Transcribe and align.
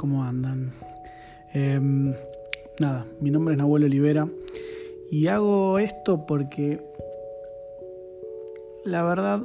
¿Cómo 0.00 0.24
andan? 0.24 0.72
Em, 1.52 2.14
nada, 2.80 3.06
mi 3.20 3.30
nombre 3.30 3.52
es 3.52 3.58
Nahuel 3.58 3.84
Olivera 3.84 4.26
y 5.10 5.26
hago 5.26 5.78
esto 5.78 6.24
porque 6.24 6.80
la 8.86 9.02
verdad 9.02 9.42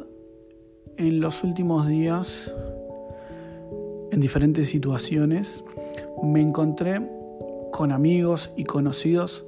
en 0.96 1.20
los 1.20 1.44
últimos 1.44 1.90
días, 1.90 2.56
en 4.12 4.22
diferentes 4.22 4.70
situaciones, 4.70 5.62
me 6.24 6.40
encontré 6.40 7.02
con 7.74 7.92
amigos 7.92 8.54
y 8.56 8.64
conocidos 8.64 9.46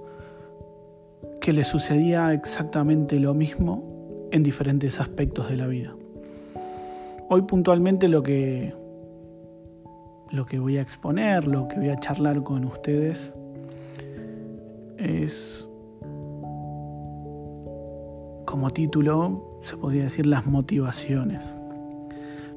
que 1.39 1.53
les 1.53 1.69
sucedía 1.69 2.33
exactamente 2.33 3.17
lo 3.21 3.33
mismo 3.33 4.27
en 4.33 4.43
diferentes 4.43 4.99
aspectos 4.99 5.49
de 5.49 5.55
la 5.55 5.67
vida. 5.67 5.95
Hoy 7.29 7.43
puntualmente 7.43 8.09
lo 8.09 8.23
que 8.23 8.73
lo 10.31 10.45
que 10.45 10.59
voy 10.59 10.77
a 10.77 10.81
exponer, 10.81 11.47
lo 11.47 11.67
que 11.67 11.77
voy 11.77 11.89
a 11.89 11.97
charlar 11.97 12.43
con 12.43 12.65
ustedes 12.65 13.33
es 14.97 15.69
como 18.45 18.69
título, 18.71 19.59
se 19.63 19.77
podría 19.77 20.03
decir 20.03 20.25
las 20.25 20.45
motivaciones. 20.45 21.43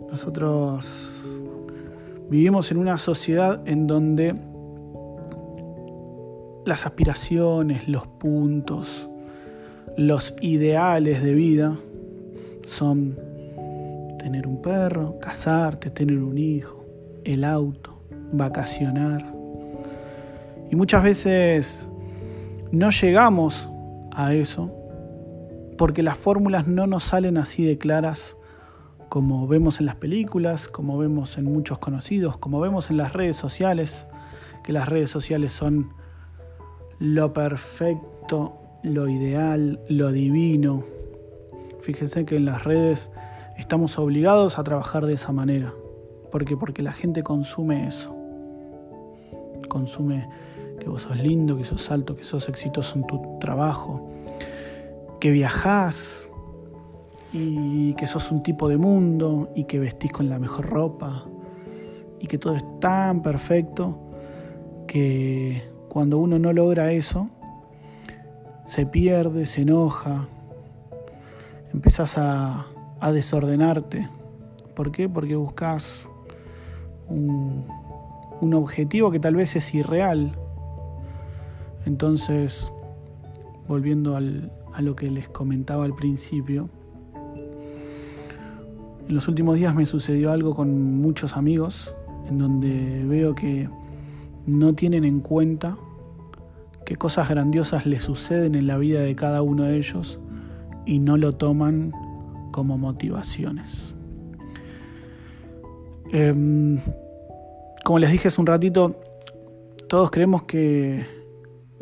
Nosotros 0.08 1.26
vivimos 2.28 2.70
en 2.70 2.78
una 2.78 2.96
sociedad 2.96 3.60
en 3.66 3.86
donde 3.86 4.34
las 6.64 6.86
aspiraciones, 6.86 7.88
los 7.88 8.06
puntos, 8.06 9.08
los 9.96 10.36
ideales 10.40 11.22
de 11.22 11.34
vida 11.34 11.76
son 12.64 13.18
tener 14.18 14.46
un 14.46 14.62
perro, 14.62 15.18
casarte, 15.18 15.90
tener 15.90 16.18
un 16.18 16.38
hijo, 16.38 16.79
el 17.30 17.44
auto, 17.44 18.02
vacacionar. 18.32 19.34
Y 20.70 20.76
muchas 20.76 21.02
veces 21.02 21.88
no 22.72 22.90
llegamos 22.90 23.68
a 24.12 24.34
eso 24.34 24.72
porque 25.76 26.02
las 26.02 26.18
fórmulas 26.18 26.66
no 26.66 26.86
nos 26.86 27.04
salen 27.04 27.38
así 27.38 27.64
de 27.64 27.78
claras 27.78 28.36
como 29.08 29.48
vemos 29.48 29.80
en 29.80 29.86
las 29.86 29.96
películas, 29.96 30.68
como 30.68 30.96
vemos 30.96 31.36
en 31.36 31.44
muchos 31.44 31.78
conocidos, 31.80 32.38
como 32.38 32.60
vemos 32.60 32.90
en 32.90 32.96
las 32.96 33.12
redes 33.12 33.36
sociales, 33.36 34.06
que 34.62 34.72
las 34.72 34.88
redes 34.88 35.10
sociales 35.10 35.52
son 35.52 35.92
lo 37.00 37.32
perfecto, 37.32 38.56
lo 38.84 39.08
ideal, 39.08 39.80
lo 39.88 40.12
divino. 40.12 40.84
Fíjense 41.80 42.24
que 42.24 42.36
en 42.36 42.44
las 42.44 42.62
redes 42.62 43.10
estamos 43.58 43.98
obligados 43.98 44.58
a 44.58 44.62
trabajar 44.62 45.06
de 45.06 45.14
esa 45.14 45.32
manera. 45.32 45.72
¿Por 46.30 46.44
qué? 46.44 46.56
Porque 46.56 46.82
la 46.82 46.92
gente 46.92 47.22
consume 47.22 47.86
eso. 47.86 48.14
Consume 49.68 50.28
que 50.78 50.88
vos 50.88 51.02
sos 51.02 51.16
lindo, 51.16 51.56
que 51.56 51.64
sos 51.64 51.90
alto, 51.90 52.16
que 52.16 52.24
sos 52.24 52.48
exitoso 52.48 52.96
en 52.96 53.06
tu 53.06 53.38
trabajo, 53.38 54.10
que 55.20 55.30
viajás 55.30 56.28
y 57.32 57.94
que 57.94 58.06
sos 58.06 58.32
un 58.32 58.42
tipo 58.42 58.68
de 58.68 58.76
mundo 58.76 59.50
y 59.54 59.64
que 59.64 59.78
vestís 59.78 60.12
con 60.12 60.28
la 60.28 60.38
mejor 60.38 60.66
ropa 60.66 61.26
y 62.18 62.26
que 62.26 62.38
todo 62.38 62.56
es 62.56 62.64
tan 62.80 63.22
perfecto 63.22 63.98
que 64.86 65.62
cuando 65.88 66.18
uno 66.18 66.38
no 66.38 66.52
logra 66.52 66.92
eso, 66.92 67.28
se 68.66 68.86
pierde, 68.86 69.46
se 69.46 69.62
enoja, 69.62 70.28
empezás 71.72 72.18
a, 72.18 72.66
a 73.00 73.12
desordenarte. 73.12 74.08
¿Por 74.74 74.92
qué? 74.92 75.08
Porque 75.08 75.36
buscas 75.36 76.06
un, 77.10 78.54
objetivo 78.54 79.10
que 79.10 79.20
tal 79.20 79.36
vez 79.36 79.54
es 79.56 79.74
irreal. 79.74 80.32
Entonces, 81.84 82.72
volviendo 83.68 84.16
a 84.16 84.80
lo 84.80 84.96
que 84.96 85.10
les 85.10 85.28
comentaba 85.28 85.84
al 85.84 85.94
principio, 85.94 86.68
en 89.08 89.14
los 89.14 89.28
últimos 89.28 89.56
días 89.56 89.74
me 89.74 89.86
sucedió 89.86 90.32
algo 90.32 90.54
con 90.54 91.00
muchos 91.00 91.36
amigos, 91.36 91.94
en 92.28 92.38
donde 92.38 93.04
veo 93.04 93.34
que 93.34 93.68
no 94.46 94.72
tienen 94.74 95.04
en 95.04 95.20
cuenta 95.20 95.76
que 96.86 96.96
cosas 96.96 97.28
grandiosas 97.28 97.86
les 97.86 98.04
suceden 98.04 98.54
en 98.54 98.66
la 98.66 98.78
vida 98.78 99.00
de 99.00 99.14
cada 99.14 99.42
uno 99.42 99.64
de 99.64 99.76
ellos 99.76 100.18
y 100.86 100.98
no 100.98 101.16
lo 101.16 101.34
toman 101.34 101.92
como 102.52 102.78
motivaciones. 102.78 103.96
Em, 106.12 106.80
como 107.84 107.98
les 107.98 108.10
dije 108.10 108.28
hace 108.28 108.40
un 108.40 108.46
ratito, 108.46 108.96
todos 109.88 110.10
creemos 110.10 110.42
que, 110.42 111.04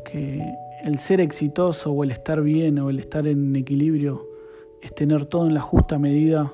que 0.04 0.42
el 0.84 0.98
ser 0.98 1.20
exitoso 1.20 1.92
o 1.92 2.04
el 2.04 2.10
estar 2.10 2.42
bien 2.42 2.78
o 2.78 2.90
el 2.90 2.98
estar 2.98 3.26
en 3.26 3.56
equilibrio 3.56 4.28
es 4.82 4.94
tener 4.94 5.24
todo 5.26 5.46
en 5.46 5.54
la 5.54 5.60
justa 5.60 5.98
medida, 5.98 6.52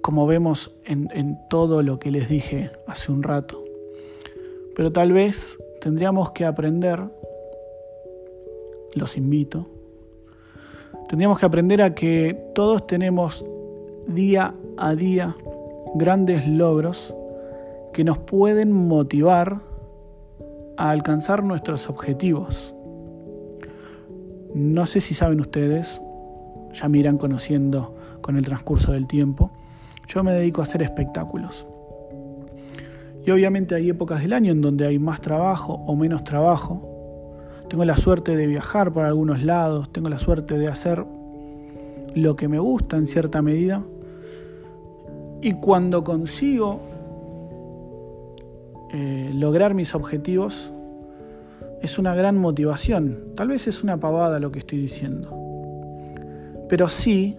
como 0.00 0.26
vemos 0.26 0.74
en, 0.84 1.08
en 1.12 1.38
todo 1.48 1.82
lo 1.82 1.98
que 1.98 2.10
les 2.10 2.28
dije 2.28 2.70
hace 2.86 3.12
un 3.12 3.22
rato. 3.22 3.62
Pero 4.76 4.92
tal 4.92 5.12
vez 5.12 5.58
tendríamos 5.80 6.30
que 6.30 6.44
aprender, 6.44 7.02
los 8.94 9.16
invito, 9.16 9.66
tendríamos 11.08 11.38
que 11.38 11.46
aprender 11.46 11.82
a 11.82 11.94
que 11.94 12.52
todos 12.54 12.86
tenemos 12.86 13.44
día 14.06 14.54
a 14.76 14.94
día 14.94 15.36
grandes 15.94 16.46
logros 16.46 17.14
que 17.92 18.04
nos 18.04 18.18
pueden 18.18 18.72
motivar 18.72 19.60
a 20.76 20.90
alcanzar 20.90 21.42
nuestros 21.42 21.88
objetivos. 21.88 22.74
No 24.54 24.86
sé 24.86 25.00
si 25.00 25.14
saben 25.14 25.40
ustedes, 25.40 26.00
ya 26.72 26.88
me 26.88 26.98
irán 26.98 27.18
conociendo 27.18 27.94
con 28.20 28.36
el 28.36 28.44
transcurso 28.44 28.92
del 28.92 29.06
tiempo, 29.06 29.50
yo 30.06 30.22
me 30.22 30.32
dedico 30.32 30.60
a 30.60 30.64
hacer 30.64 30.82
espectáculos. 30.82 31.66
Y 33.24 33.30
obviamente 33.30 33.74
hay 33.74 33.90
épocas 33.90 34.22
del 34.22 34.32
año 34.32 34.52
en 34.52 34.60
donde 34.60 34.86
hay 34.86 34.98
más 34.98 35.20
trabajo 35.20 35.74
o 35.86 35.94
menos 35.94 36.24
trabajo. 36.24 36.82
Tengo 37.68 37.84
la 37.84 37.96
suerte 37.96 38.34
de 38.34 38.46
viajar 38.46 38.92
por 38.92 39.04
algunos 39.04 39.42
lados, 39.42 39.92
tengo 39.92 40.08
la 40.08 40.18
suerte 40.18 40.58
de 40.58 40.68
hacer 40.68 41.04
lo 42.14 42.34
que 42.34 42.48
me 42.48 42.58
gusta 42.58 42.96
en 42.96 43.06
cierta 43.06 43.42
medida 43.42 43.82
y 45.42 45.54
cuando 45.54 46.04
consigo 46.04 46.80
eh, 48.92 49.30
lograr 49.34 49.74
mis 49.74 49.94
objetivos, 49.94 50.72
es 51.80 51.98
una 51.98 52.14
gran 52.14 52.36
motivación. 52.36 53.32
Tal 53.36 53.48
vez 53.48 53.66
es 53.66 53.82
una 53.82 53.98
pavada 53.98 54.38
lo 54.38 54.52
que 54.52 54.58
estoy 54.58 54.78
diciendo. 54.78 55.36
Pero 56.68 56.88
sí, 56.88 57.36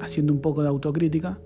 haciendo 0.00 0.32
un 0.32 0.40
poco 0.40 0.62
de 0.62 0.68
autocrítica, 0.68 1.38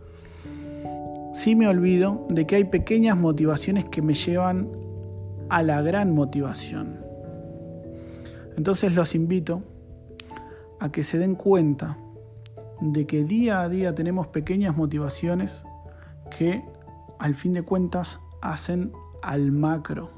sí 1.34 1.55
me 1.55 1.69
olvido 1.69 2.27
de 2.31 2.47
que 2.47 2.56
hay 2.56 2.65
pequeñas 2.65 3.17
motivaciones 3.17 3.84
que 3.84 4.03
me 4.03 4.15
llevan 4.15 4.69
a 5.49 5.62
la 5.62 5.82
gran 5.82 6.12
motivación. 6.15 6.99
Entonces 8.56 8.94
los 8.94 9.15
invito 9.15 9.62
a 10.78 10.91
que 10.91 11.03
se 11.03 11.19
den 11.19 11.34
cuenta 11.34 11.99
de 12.81 13.06
que 13.06 13.25
día 13.25 13.61
a 13.61 13.69
día 13.69 13.94
tenemos 13.94 14.28
pequeñas 14.28 14.77
motivaciones 14.77 15.65
que 16.31 16.65
al 17.19 17.35
fin 17.35 17.53
de 17.53 17.63
cuentas 17.63 18.19
hacen 18.41 18.93
al 19.23 19.53
macro, 19.53 20.11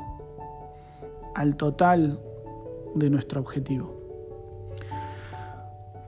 al 1.34 1.56
total 1.56 2.20
de 2.94 3.10
nuestro 3.10 3.40
objetivo. 3.40 3.94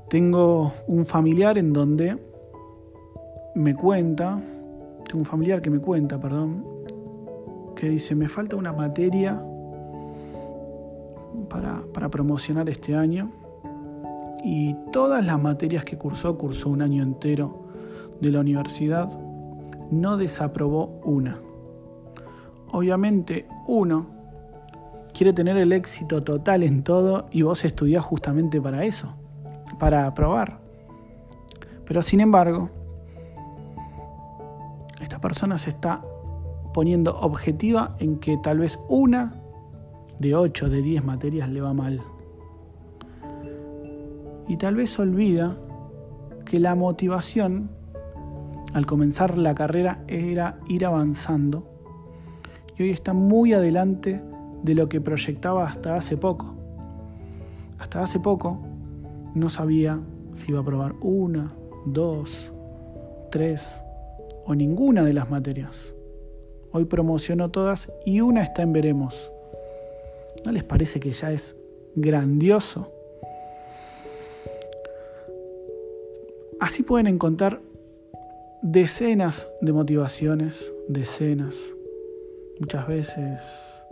Tengo 0.08 0.72
un 0.86 1.06
familiar 1.06 1.58
en 1.58 1.72
donde 1.72 2.16
me 3.54 3.74
cuenta, 3.74 4.40
tengo 5.04 5.18
un 5.18 5.24
familiar 5.24 5.60
que 5.60 5.70
me 5.70 5.80
cuenta, 5.80 6.20
perdón, 6.20 6.64
que 7.74 7.88
dice, 7.88 8.14
me 8.14 8.28
falta 8.28 8.56
una 8.56 8.72
materia 8.72 9.42
para, 11.48 12.08
promocionar 12.10 12.68
este 12.68 12.94
año 12.94 13.30
y 14.44 14.74
todas 14.92 15.24
las 15.24 15.40
materias 15.40 15.84
que 15.84 15.96
cursó, 15.96 16.36
cursó 16.36 16.68
un 16.68 16.82
año 16.82 17.02
entero 17.02 17.64
de 18.20 18.30
la 18.30 18.40
universidad, 18.40 19.08
no 19.90 20.16
desaprobó 20.16 21.00
una. 21.04 21.40
Obviamente 22.70 23.46
uno 23.66 24.06
quiere 25.12 25.32
tener 25.32 25.56
el 25.56 25.72
éxito 25.72 26.22
total 26.22 26.62
en 26.62 26.82
todo 26.82 27.26
y 27.30 27.42
vos 27.42 27.64
estudiás 27.64 28.04
justamente 28.04 28.60
para 28.60 28.84
eso, 28.84 29.14
para 29.78 30.06
aprobar. 30.06 30.60
Pero 31.86 32.02
sin 32.02 32.20
embargo, 32.20 32.70
esta 35.00 35.20
persona 35.20 35.58
se 35.58 35.70
está 35.70 36.02
poniendo 36.72 37.16
objetiva 37.20 37.94
en 38.00 38.18
que 38.18 38.36
tal 38.38 38.58
vez 38.58 38.78
una 38.88 39.40
de 40.18 40.34
ocho 40.34 40.68
de 40.68 40.82
diez 40.82 41.04
materias 41.04 41.48
le 41.48 41.60
va 41.60 41.72
mal. 41.72 42.02
Y 44.48 44.56
tal 44.56 44.74
vez 44.74 44.98
olvida 44.98 45.56
que 46.44 46.58
la 46.58 46.74
motivación 46.74 47.70
al 48.74 48.86
comenzar 48.86 49.38
la 49.38 49.54
carrera 49.54 50.04
era 50.08 50.58
ir 50.68 50.84
avanzando 50.84 51.64
y 52.76 52.82
hoy 52.82 52.90
está 52.90 53.12
muy 53.12 53.52
adelante 53.52 54.20
de 54.64 54.74
lo 54.74 54.88
que 54.88 55.00
proyectaba 55.00 55.64
hasta 55.64 55.94
hace 55.94 56.16
poco. 56.16 56.54
Hasta 57.78 58.02
hace 58.02 58.18
poco 58.18 58.58
no 59.34 59.48
sabía 59.48 60.00
si 60.34 60.50
iba 60.50 60.60
a 60.60 60.64
probar 60.64 60.94
una, 61.00 61.54
dos, 61.86 62.50
tres 63.30 63.64
o 64.44 64.56
ninguna 64.56 65.04
de 65.04 65.12
las 65.14 65.30
materias. 65.30 65.94
Hoy 66.72 66.84
promocionó 66.86 67.50
todas 67.50 67.92
y 68.04 68.22
una 68.22 68.42
está 68.42 68.62
en 68.62 68.72
veremos. 68.72 69.30
¿No 70.44 70.50
les 70.50 70.64
parece 70.64 70.98
que 70.98 71.12
ya 71.12 71.30
es 71.30 71.54
grandioso? 71.94 72.90
Así 76.58 76.82
pueden 76.82 77.06
encontrar 77.06 77.60
decenas 78.64 79.46
de 79.60 79.74
motivaciones, 79.74 80.72
decenas. 80.88 81.54
Muchas 82.58 82.88
veces 82.88 83.84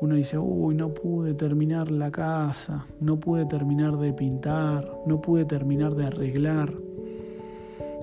uno 0.00 0.14
dice, 0.14 0.38
uy, 0.38 0.76
no 0.76 0.94
pude 0.94 1.34
terminar 1.34 1.90
la 1.90 2.12
casa, 2.12 2.86
no 3.00 3.18
pude 3.18 3.46
terminar 3.46 3.96
de 3.98 4.12
pintar, 4.12 4.88
no 5.06 5.20
pude 5.20 5.44
terminar 5.44 5.96
de 5.96 6.06
arreglar. 6.06 6.72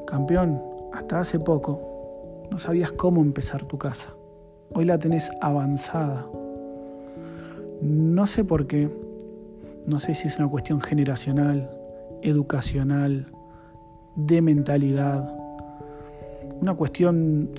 Campeón, 0.06 0.62
hasta 0.92 1.22
hace 1.22 1.40
poco 1.40 2.46
no 2.52 2.60
sabías 2.60 2.92
cómo 2.92 3.22
empezar 3.22 3.64
tu 3.64 3.78
casa. 3.78 4.14
Hoy 4.74 4.84
la 4.84 5.00
tenés 5.00 5.32
avanzada. 5.40 6.28
No 7.82 8.28
sé 8.28 8.44
por 8.44 8.68
qué, 8.68 8.90
no 9.86 10.00
sé 10.00 10.16
si 10.16 10.28
es 10.28 10.38
una 10.38 10.50
cuestión 10.50 10.82
generacional, 10.82 11.72
educacional, 12.24 13.32
de 14.18 14.42
mentalidad, 14.42 15.37
una 16.62 16.74
cuestión 16.76 17.52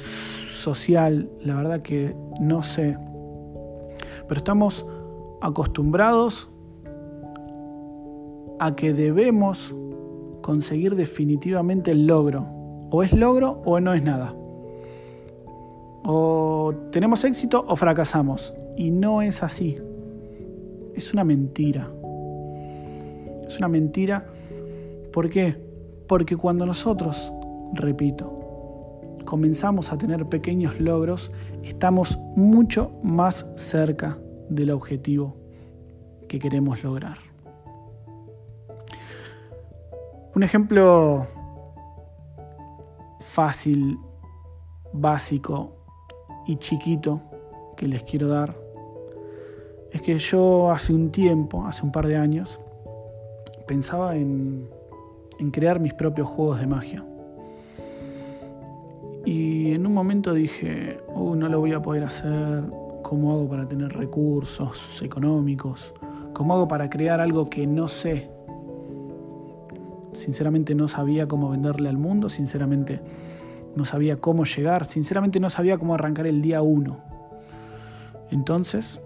social, 0.63 1.29
la 1.41 1.55
verdad 1.55 1.83
que 1.83 2.15
no 2.41 2.63
sé 2.63 2.97
pero 4.29 4.39
estamos 4.39 4.87
acostumbrados 5.41 6.49
a 8.61 8.77
que 8.77 8.93
debemos 8.93 9.75
conseguir 10.43 10.95
definitivamente 10.95 11.91
el 11.91 12.07
logro. 12.07 12.47
O 12.91 13.03
es 13.03 13.13
logro 13.13 13.63
o 13.65 13.81
no 13.81 13.95
es 13.95 14.03
nada. 14.03 14.35
O 16.05 16.75
tenemos 16.93 17.25
éxito 17.25 17.65
o 17.67 17.75
fracasamos. 17.77 18.53
Y 18.77 18.91
no 18.91 19.23
es 19.23 19.43
así. 19.43 19.79
Es 20.95 21.13
una 21.13 21.25
mentira. 21.25 21.91
Es 23.47 23.57
una 23.59 23.69
mentira. 23.69 24.27
¿Por 25.13 25.31
qué? 25.31 25.57
Porque 26.07 26.37
cuando 26.37 26.67
nosotros, 26.67 27.33
repito, 27.73 28.38
comenzamos 29.29 29.93
a 29.93 29.99
tener 29.99 30.25
pequeños 30.25 30.81
logros, 30.81 31.31
estamos 31.63 32.19
mucho 32.35 32.91
más 33.03 33.47
cerca 33.57 34.19
del 34.49 34.71
objetivo 34.71 35.37
que 36.27 36.39
queremos 36.39 36.83
lograr. 36.83 37.19
Un 40.35 40.43
ejemplo 40.43 41.27
fácil, 43.21 43.99
básico 44.95 45.77
y 46.47 46.57
chiquito 46.57 47.21
que 47.77 47.87
les 47.87 48.05
quiero 48.05 48.29
dar 48.29 48.57
es 49.93 50.01
que 50.01 50.17
yo 50.17 50.71
hace 50.71 50.95
un 50.95 51.11
tiempo, 51.13 51.67
hace 51.67 51.85
un 51.85 51.93
par 51.93 52.07
de 52.07 52.17
años, 52.17 52.59
pensaba 53.67 54.17
en, 54.17 54.71
crear 55.53 55.81
mis 55.81 55.93
propios 55.93 56.27
juegos 56.27 56.61
de 56.61 56.67
magia. 56.67 57.05
Y 59.31 59.75
en 59.75 59.87
un 59.87 59.93
momento 59.93 60.33
dije, 60.33 60.97
no 61.15 61.51
lo 61.51 61.61
voy 61.61 61.75
a 61.75 61.83
poder 61.83 62.03
hacer, 62.03 62.63
¿cómo 63.03 63.35
hago 63.35 63.47
para 63.47 63.69
tener 63.69 63.93
recursos 63.93 65.03
económicos? 65.03 65.93
¿Cómo 66.33 66.55
hago 66.55 66.67
para 66.67 66.89
crear 66.89 67.21
algo 67.21 67.51
que 67.51 67.67
no 67.67 67.89
sé? 67.89 68.31
Sinceramente 70.15 70.75
no 70.75 70.89
sabía 70.89 71.29
cómo 71.29 71.51
venderle 71.51 71.91
al 71.91 71.99
mundo, 71.99 72.31
sinceramente 72.31 73.03
no 73.77 73.85
sabía 73.85 74.17
cómo 74.17 74.47
llegar, 74.47 74.87
sinceramente 74.87 75.41
no 75.41 75.51
sabía 75.51 75.77
cómo 75.77 75.93
arrancar 75.93 76.27
el 76.27 76.41
día 76.41 76.63
uno. 76.63 76.97
Entonces, 78.31 78.99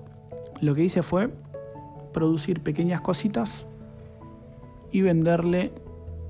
lo 0.61 0.77
que 0.77 0.85
hice 0.85 1.03
fue 1.03 1.35
producir 2.13 2.63
pequeñas 2.63 3.01
cositas 3.01 3.67
y 4.93 5.01
venderle 5.01 5.73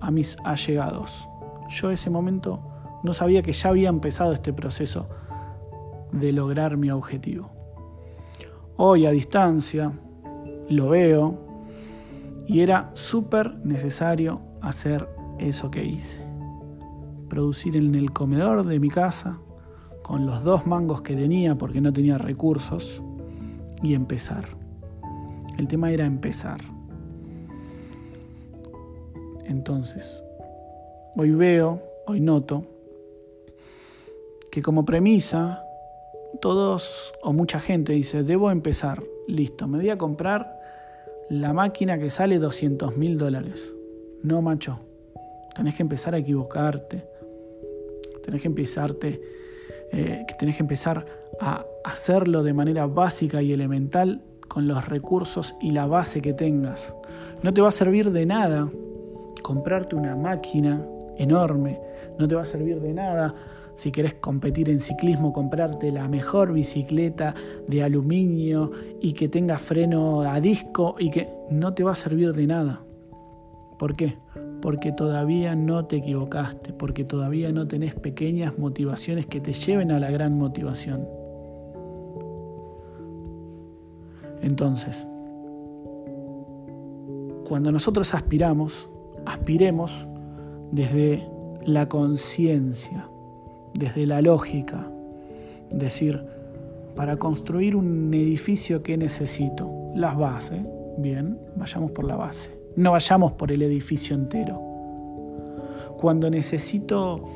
a 0.00 0.10
mis 0.10 0.38
allegados. 0.44 1.28
Yo 1.68 1.90
ese 1.90 2.08
momento 2.08 2.71
no 3.02 3.12
sabía 3.12 3.42
que 3.42 3.52
ya 3.52 3.70
había 3.70 3.88
empezado 3.88 4.32
este 4.32 4.52
proceso 4.52 5.08
de 6.12 6.32
lograr 6.32 6.76
mi 6.76 6.90
objetivo. 6.90 7.50
Hoy 8.76 9.06
a 9.06 9.10
distancia 9.10 9.92
lo 10.68 10.90
veo 10.90 11.38
y 12.46 12.60
era 12.60 12.90
súper 12.94 13.56
necesario 13.64 14.40
hacer 14.60 15.08
eso 15.38 15.70
que 15.70 15.84
hice. 15.84 16.20
Producir 17.28 17.76
en 17.76 17.94
el 17.94 18.12
comedor 18.12 18.64
de 18.64 18.78
mi 18.78 18.88
casa 18.88 19.38
con 20.02 20.26
los 20.26 20.44
dos 20.44 20.66
mangos 20.66 21.02
que 21.02 21.16
tenía 21.16 21.56
porque 21.56 21.80
no 21.80 21.92
tenía 21.92 22.18
recursos 22.18 23.02
y 23.82 23.94
empezar. 23.94 24.44
El 25.58 25.68
tema 25.68 25.90
era 25.90 26.06
empezar. 26.06 26.60
Entonces, 29.44 30.22
hoy 31.16 31.30
veo, 31.32 31.82
hoy 32.06 32.20
noto 32.20 32.71
que 34.52 34.60
como 34.60 34.84
premisa 34.84 35.64
todos 36.40 37.12
o 37.22 37.32
mucha 37.32 37.58
gente 37.58 37.94
dice, 37.94 38.22
debo 38.22 38.50
empezar, 38.50 39.02
listo, 39.26 39.66
me 39.66 39.78
voy 39.78 39.88
a 39.88 39.96
comprar 39.96 40.60
la 41.30 41.54
máquina 41.54 41.98
que 41.98 42.10
sale 42.10 42.38
200 42.38 42.96
mil 42.98 43.16
dólares. 43.16 43.74
No, 44.22 44.42
macho, 44.42 44.78
tenés 45.56 45.74
que 45.74 45.82
empezar 45.82 46.14
a 46.14 46.18
equivocarte, 46.18 47.02
tenés 48.22 48.42
que 48.42 48.48
empezarte, 48.48 49.22
eh, 49.90 50.26
tenés 50.38 50.56
que 50.56 50.62
empezar 50.62 51.06
a 51.40 51.64
hacerlo 51.82 52.42
de 52.42 52.52
manera 52.52 52.86
básica 52.86 53.40
y 53.40 53.54
elemental 53.54 54.20
con 54.48 54.68
los 54.68 54.86
recursos 54.86 55.54
y 55.62 55.70
la 55.70 55.86
base 55.86 56.20
que 56.20 56.34
tengas. 56.34 56.94
No 57.42 57.54
te 57.54 57.62
va 57.62 57.68
a 57.68 57.72
servir 57.72 58.10
de 58.10 58.26
nada 58.26 58.70
comprarte 59.42 59.96
una 59.96 60.14
máquina 60.14 60.86
enorme, 61.16 61.80
no 62.18 62.28
te 62.28 62.34
va 62.34 62.42
a 62.42 62.46
servir 62.46 62.80
de 62.80 62.92
nada 62.92 63.34
si 63.76 63.90
querés 63.90 64.14
competir 64.14 64.68
en 64.68 64.80
ciclismo, 64.80 65.32
comprarte 65.32 65.90
la 65.90 66.08
mejor 66.08 66.52
bicicleta 66.52 67.34
de 67.66 67.82
aluminio 67.82 68.70
y 69.00 69.12
que 69.12 69.28
tenga 69.28 69.58
freno 69.58 70.22
a 70.22 70.40
disco 70.40 70.96
y 70.98 71.10
que 71.10 71.28
no 71.50 71.74
te 71.74 71.84
va 71.84 71.92
a 71.92 71.96
servir 71.96 72.32
de 72.32 72.46
nada. 72.46 72.82
¿Por 73.78 73.96
qué? 73.96 74.16
Porque 74.60 74.92
todavía 74.92 75.56
no 75.56 75.86
te 75.86 75.96
equivocaste, 75.96 76.72
porque 76.72 77.04
todavía 77.04 77.50
no 77.50 77.66
tenés 77.66 77.94
pequeñas 77.94 78.56
motivaciones 78.58 79.26
que 79.26 79.40
te 79.40 79.52
lleven 79.52 79.90
a 79.90 79.98
la 79.98 80.10
gran 80.10 80.38
motivación. 80.38 81.08
Entonces, 84.40 85.08
cuando 87.48 87.72
nosotros 87.72 88.14
aspiramos, 88.14 88.88
aspiremos 89.24 90.06
desde 90.70 91.28
la 91.64 91.88
conciencia, 91.88 93.08
desde 93.74 94.06
la 94.06 94.22
lógica. 94.22 94.90
Decir, 95.70 96.22
para 96.94 97.16
construir 97.16 97.74
un 97.76 98.12
edificio, 98.12 98.82
¿qué 98.82 98.96
necesito? 98.96 99.70
Las 99.94 100.16
bases. 100.16 100.66
Bien, 100.98 101.38
vayamos 101.56 101.90
por 101.92 102.04
la 102.04 102.16
base. 102.16 102.50
No 102.76 102.92
vayamos 102.92 103.32
por 103.32 103.50
el 103.52 103.62
edificio 103.62 104.14
entero. 104.14 104.60
Cuando 105.98 106.28
necesito 106.30 107.28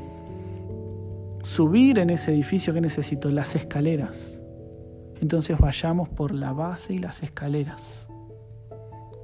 subir 1.43 1.99
en 1.99 2.11
ese 2.11 2.33
edificio, 2.33 2.75
¿qué 2.75 2.81
necesito? 2.81 3.31
Las 3.31 3.55
escaleras. 3.55 4.41
Entonces 5.21 5.59
vayamos 5.59 6.09
por 6.09 6.35
la 6.35 6.53
base 6.53 6.95
y 6.95 6.99
las 6.99 7.23
escaleras. 7.23 8.09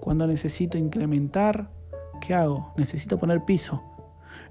Cuando 0.01 0.27
necesito 0.27 0.79
incrementar, 0.79 1.71
¿qué 2.21 2.35
hago? 2.35 2.73
Necesito 2.77 3.19
poner 3.19 3.45
piso. 3.45 3.83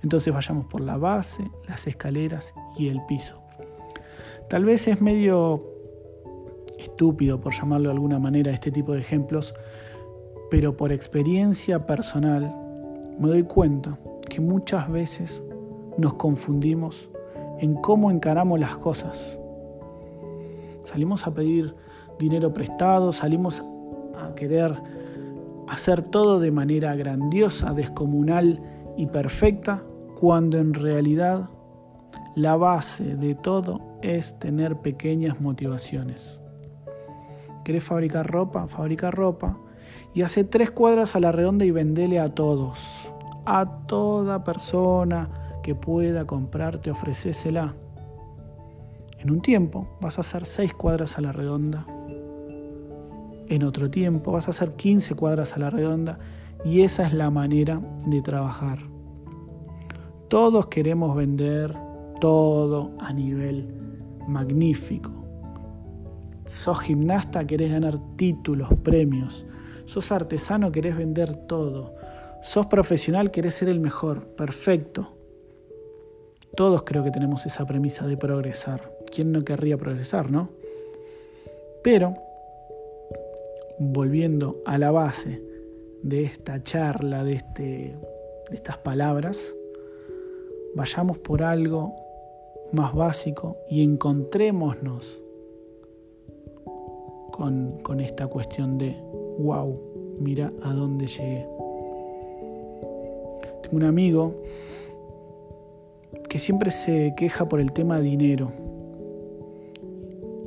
Entonces 0.03 0.33
vayamos 0.33 0.65
por 0.65 0.81
la 0.81 0.97
base, 0.97 1.49
las 1.67 1.87
escaleras 1.87 2.53
y 2.77 2.87
el 2.89 3.05
piso. 3.05 3.41
Tal 4.49 4.65
vez 4.65 4.87
es 4.87 5.01
medio 5.01 5.63
estúpido, 6.77 7.39
por 7.39 7.53
llamarlo 7.53 7.89
de 7.89 7.95
alguna 7.95 8.19
manera, 8.19 8.51
este 8.51 8.71
tipo 8.71 8.93
de 8.93 8.99
ejemplos, 8.99 9.53
pero 10.49 10.75
por 10.75 10.91
experiencia 10.91 11.85
personal 11.85 12.53
me 13.19 13.29
doy 13.29 13.43
cuenta 13.43 13.97
que 14.29 14.41
muchas 14.41 14.89
veces 14.91 15.43
nos 15.97 16.15
confundimos 16.15 17.09
en 17.59 17.75
cómo 17.75 18.11
encaramos 18.11 18.59
las 18.59 18.77
cosas. 18.77 19.37
Salimos 20.83 21.27
a 21.27 21.33
pedir 21.33 21.75
dinero 22.19 22.53
prestado, 22.53 23.11
salimos 23.11 23.63
a 24.17 24.33
querer 24.35 24.75
hacer 25.67 26.01
todo 26.01 26.39
de 26.39 26.51
manera 26.51 26.95
grandiosa, 26.95 27.73
descomunal 27.73 28.61
y 29.01 29.07
perfecta, 29.07 29.83
cuando 30.19 30.59
en 30.59 30.75
realidad 30.75 31.49
la 32.35 32.55
base 32.55 33.15
de 33.15 33.33
todo 33.33 33.97
es 34.03 34.37
tener 34.37 34.77
pequeñas 34.77 35.41
motivaciones. 35.41 36.39
¿Querés 37.65 37.83
fabricar 37.83 38.29
ropa? 38.29 38.67
Fabrica 38.67 39.09
ropa 39.09 39.57
y 40.13 40.21
hace 40.21 40.43
tres 40.43 40.69
cuadras 40.69 41.15
a 41.15 41.19
la 41.19 41.31
redonda 41.31 41.65
y 41.65 41.71
vendele 41.71 42.19
a 42.19 42.35
todos. 42.35 42.79
A 43.47 43.87
toda 43.87 44.43
persona 44.43 45.31
que 45.63 45.73
pueda 45.73 46.27
comprarte, 46.27 46.91
ofrecésela. 46.91 47.73
En 49.17 49.31
un 49.31 49.41
tiempo 49.41 49.97
vas 49.99 50.19
a 50.19 50.21
hacer 50.21 50.45
seis 50.45 50.75
cuadras 50.75 51.17
a 51.17 51.21
la 51.21 51.31
redonda. 51.31 51.87
En 53.47 53.63
otro 53.63 53.89
tiempo 53.89 54.31
vas 54.31 54.47
a 54.47 54.51
hacer 54.51 54.75
15 54.75 55.15
cuadras 55.15 55.53
a 55.53 55.59
la 55.59 55.71
redonda. 55.71 56.19
Y 56.63 56.81
esa 56.81 57.07
es 57.07 57.13
la 57.13 57.31
manera 57.31 57.81
de 58.05 58.21
trabajar. 58.21 58.90
Todos 60.31 60.67
queremos 60.67 61.13
vender 61.13 61.75
todo 62.21 62.91
a 62.99 63.11
nivel 63.11 63.67
magnífico. 64.29 65.11
Sos 66.45 66.79
gimnasta, 66.79 67.45
querés 67.45 67.69
ganar 67.69 67.99
títulos, 68.15 68.69
premios. 68.81 69.45
Sos 69.83 70.09
artesano, 70.09 70.71
querés 70.71 70.95
vender 70.95 71.35
todo. 71.35 71.95
Sos 72.43 72.67
profesional, 72.67 73.29
querés 73.29 73.55
ser 73.55 73.67
el 73.67 73.81
mejor. 73.81 74.25
Perfecto. 74.27 75.11
Todos 76.55 76.83
creo 76.83 77.03
que 77.03 77.11
tenemos 77.11 77.45
esa 77.45 77.65
premisa 77.65 78.07
de 78.07 78.15
progresar. 78.15 78.89
¿Quién 79.13 79.33
no 79.33 79.43
querría 79.43 79.77
progresar, 79.77 80.31
no? 80.31 80.47
Pero, 81.83 82.15
volviendo 83.79 84.61
a 84.65 84.77
la 84.77 84.91
base 84.91 85.43
de 86.03 86.23
esta 86.23 86.63
charla, 86.63 87.25
de, 87.25 87.33
este, 87.33 87.63
de 88.49 88.55
estas 88.55 88.77
palabras, 88.77 89.37
vayamos 90.75 91.17
por 91.19 91.43
algo 91.43 91.95
más 92.71 92.93
básico 92.93 93.57
y 93.69 93.83
encontrémonos 93.83 95.19
con, 97.31 97.79
con 97.83 97.99
esta 97.99 98.27
cuestión 98.27 98.77
de, 98.77 98.95
wow, 99.39 99.77
mira 100.19 100.51
a 100.63 100.73
dónde 100.73 101.07
llegué. 101.07 101.47
Tengo 103.61 103.77
un 103.77 103.83
amigo 103.83 104.35
que 106.29 106.39
siempre 106.39 106.71
se 106.71 107.13
queja 107.17 107.47
por 107.47 107.59
el 107.59 107.71
tema 107.71 107.99
dinero. 107.99 108.51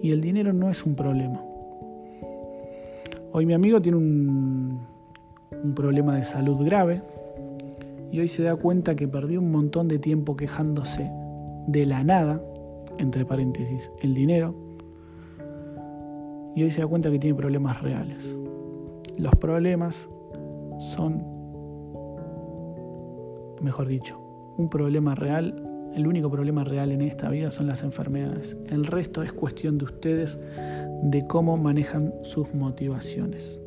Y 0.02 0.12
el 0.12 0.20
dinero 0.20 0.52
no 0.52 0.70
es 0.70 0.84
un 0.84 0.94
problema. 0.94 1.42
Hoy 3.32 3.46
mi 3.46 3.54
amigo 3.54 3.80
tiene 3.80 3.98
un, 3.98 4.86
un 5.62 5.74
problema 5.74 6.16
de 6.16 6.24
salud 6.24 6.64
grave 6.64 7.02
y 8.14 8.20
hoy 8.20 8.28
se 8.28 8.44
da 8.44 8.54
cuenta 8.54 8.94
que 8.94 9.08
perdió 9.08 9.40
un 9.40 9.50
montón 9.50 9.88
de 9.88 9.98
tiempo 9.98 10.36
quejándose 10.36 11.10
de 11.66 11.84
la 11.84 12.04
nada, 12.04 12.40
entre 12.98 13.26
paréntesis, 13.26 13.90
el 14.02 14.14
dinero, 14.14 14.54
y 16.54 16.62
hoy 16.62 16.70
se 16.70 16.80
da 16.80 16.86
cuenta 16.86 17.10
que 17.10 17.18
tiene 17.18 17.34
problemas 17.34 17.82
reales. 17.82 18.38
Los 19.18 19.34
problemas 19.34 20.08
son, 20.78 21.24
mejor 23.60 23.88
dicho, 23.88 24.16
un 24.58 24.68
problema 24.70 25.16
real, 25.16 25.90
el 25.96 26.06
único 26.06 26.30
problema 26.30 26.62
real 26.62 26.92
en 26.92 27.00
esta 27.00 27.28
vida 27.30 27.50
son 27.50 27.66
las 27.66 27.82
enfermedades. 27.82 28.56
El 28.68 28.86
resto 28.86 29.24
es 29.24 29.32
cuestión 29.32 29.76
de 29.76 29.86
ustedes 29.86 30.38
de 31.02 31.26
cómo 31.26 31.56
manejan 31.56 32.14
sus 32.22 32.54
motivaciones. 32.54 33.60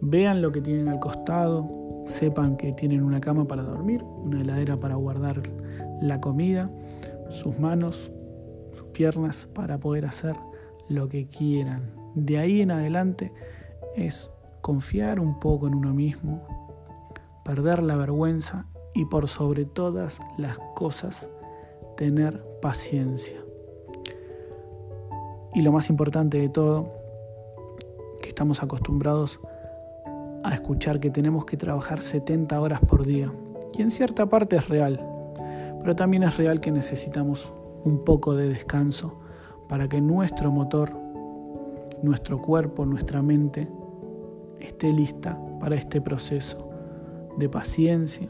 Vean 0.00 0.40
lo 0.40 0.52
que 0.52 0.60
tienen 0.60 0.88
al 0.88 1.00
costado, 1.00 1.79
sepan 2.10 2.56
que 2.56 2.72
tienen 2.72 3.02
una 3.02 3.20
cama 3.20 3.46
para 3.46 3.62
dormir, 3.62 4.02
una 4.02 4.40
heladera 4.40 4.78
para 4.78 4.96
guardar 4.96 5.42
la 6.02 6.20
comida, 6.20 6.70
sus 7.30 7.58
manos, 7.58 8.10
sus 8.76 8.86
piernas 8.88 9.48
para 9.54 9.78
poder 9.78 10.06
hacer 10.06 10.36
lo 10.88 11.08
que 11.08 11.28
quieran. 11.28 11.90
De 12.14 12.38
ahí 12.38 12.60
en 12.60 12.72
adelante 12.72 13.32
es 13.96 14.30
confiar 14.60 15.20
un 15.20 15.38
poco 15.38 15.68
en 15.68 15.74
uno 15.74 15.94
mismo, 15.94 16.42
perder 17.44 17.82
la 17.82 17.96
vergüenza 17.96 18.66
y 18.94 19.04
por 19.04 19.28
sobre 19.28 19.64
todas 19.64 20.20
las 20.36 20.58
cosas 20.74 21.30
tener 21.96 22.44
paciencia. 22.60 23.36
Y 25.54 25.62
lo 25.62 25.72
más 25.72 25.90
importante 25.90 26.38
de 26.38 26.48
todo, 26.48 26.92
que 28.22 28.28
estamos 28.28 28.62
acostumbrados 28.62 29.40
a 30.42 30.54
escuchar 30.54 31.00
que 31.00 31.10
tenemos 31.10 31.44
que 31.44 31.56
trabajar 31.56 32.02
70 32.02 32.60
horas 32.60 32.80
por 32.80 33.04
día. 33.04 33.32
Y 33.74 33.82
en 33.82 33.90
cierta 33.90 34.26
parte 34.26 34.56
es 34.56 34.68
real, 34.68 35.00
pero 35.80 35.94
también 35.96 36.22
es 36.22 36.36
real 36.36 36.60
que 36.60 36.70
necesitamos 36.70 37.52
un 37.84 38.04
poco 38.04 38.34
de 38.34 38.48
descanso 38.48 39.20
para 39.68 39.88
que 39.88 40.00
nuestro 40.00 40.50
motor, 40.50 40.92
nuestro 42.02 42.38
cuerpo, 42.38 42.84
nuestra 42.84 43.22
mente 43.22 43.68
esté 44.58 44.92
lista 44.92 45.38
para 45.60 45.76
este 45.76 46.00
proceso 46.00 46.70
de 47.38 47.48
paciencia 47.48 48.28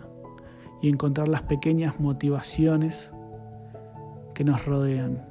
y 0.82 0.88
encontrar 0.88 1.28
las 1.28 1.42
pequeñas 1.42 1.98
motivaciones 2.00 3.10
que 4.34 4.44
nos 4.44 4.64
rodean. 4.64 5.24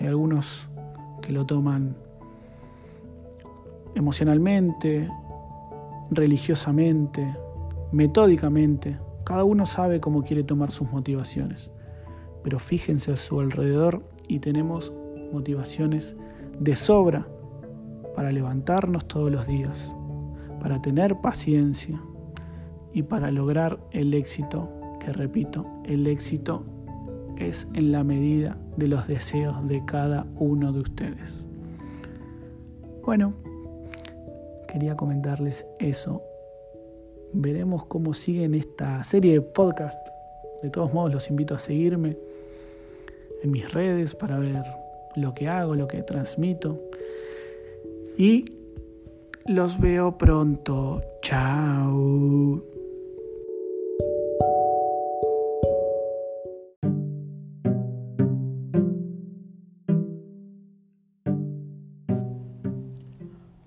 Hay 0.00 0.06
algunos 0.06 0.66
que 1.22 1.32
lo 1.32 1.46
toman 1.46 1.96
emocionalmente, 3.94 5.08
religiosamente, 6.10 7.36
metódicamente, 7.92 8.98
cada 9.24 9.44
uno 9.44 9.66
sabe 9.66 10.00
cómo 10.00 10.22
quiere 10.22 10.42
tomar 10.42 10.70
sus 10.70 10.90
motivaciones, 10.90 11.70
pero 12.42 12.58
fíjense 12.58 13.12
a 13.12 13.16
su 13.16 13.40
alrededor 13.40 14.02
y 14.28 14.38
tenemos 14.38 14.92
motivaciones 15.32 16.16
de 16.58 16.76
sobra 16.76 17.26
para 18.14 18.32
levantarnos 18.32 19.06
todos 19.06 19.30
los 19.30 19.46
días, 19.46 19.94
para 20.60 20.80
tener 20.80 21.20
paciencia 21.20 22.00
y 22.92 23.02
para 23.02 23.30
lograr 23.30 23.80
el 23.90 24.14
éxito, 24.14 24.68
que 25.00 25.12
repito, 25.12 25.66
el 25.84 26.06
éxito 26.06 26.64
es 27.36 27.66
en 27.74 27.92
la 27.92 28.04
medida 28.04 28.56
de 28.76 28.88
los 28.88 29.06
deseos 29.08 29.66
de 29.66 29.84
cada 29.84 30.26
uno 30.36 30.72
de 30.72 30.80
ustedes. 30.80 31.48
Bueno, 33.04 33.34
quería 34.74 34.96
comentarles 34.96 35.64
eso 35.78 36.20
veremos 37.32 37.84
cómo 37.86 38.12
sigue 38.12 38.44
esta 38.56 39.04
serie 39.04 39.34
de 39.34 39.40
podcast. 39.40 39.96
De 40.64 40.70
todos 40.70 40.92
modos, 40.92 41.12
los 41.12 41.30
invito 41.30 41.54
a 41.54 41.60
seguirme 41.60 42.16
en 43.40 43.50
mis 43.52 43.72
redes 43.72 44.16
para 44.16 44.36
ver 44.36 44.64
lo 45.14 45.32
que 45.32 45.46
hago, 45.46 45.76
lo 45.76 45.86
que 45.86 46.02
transmito. 46.02 46.80
Y 48.18 48.44
los 49.46 49.78
veo 49.78 50.18
pronto. 50.18 51.02
Chao. 51.22 52.64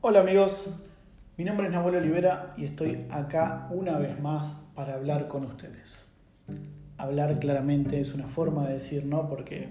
Hola 0.01 0.21
amigos, 0.21 0.73
mi 1.37 1.43
nombre 1.43 1.67
es 1.67 1.71
Nahuel 1.71 1.97
Olivera 1.97 2.55
y 2.57 2.65
estoy 2.65 3.05
acá 3.11 3.67
una 3.69 3.99
vez 3.99 4.19
más 4.19 4.57
para 4.73 4.95
hablar 4.95 5.27
con 5.27 5.45
ustedes. 5.45 6.07
Hablar 6.97 7.37
claramente 7.37 7.99
es 7.99 8.15
una 8.15 8.27
forma 8.27 8.65
de 8.67 8.73
decir 8.73 9.05
no 9.05 9.29
porque 9.29 9.69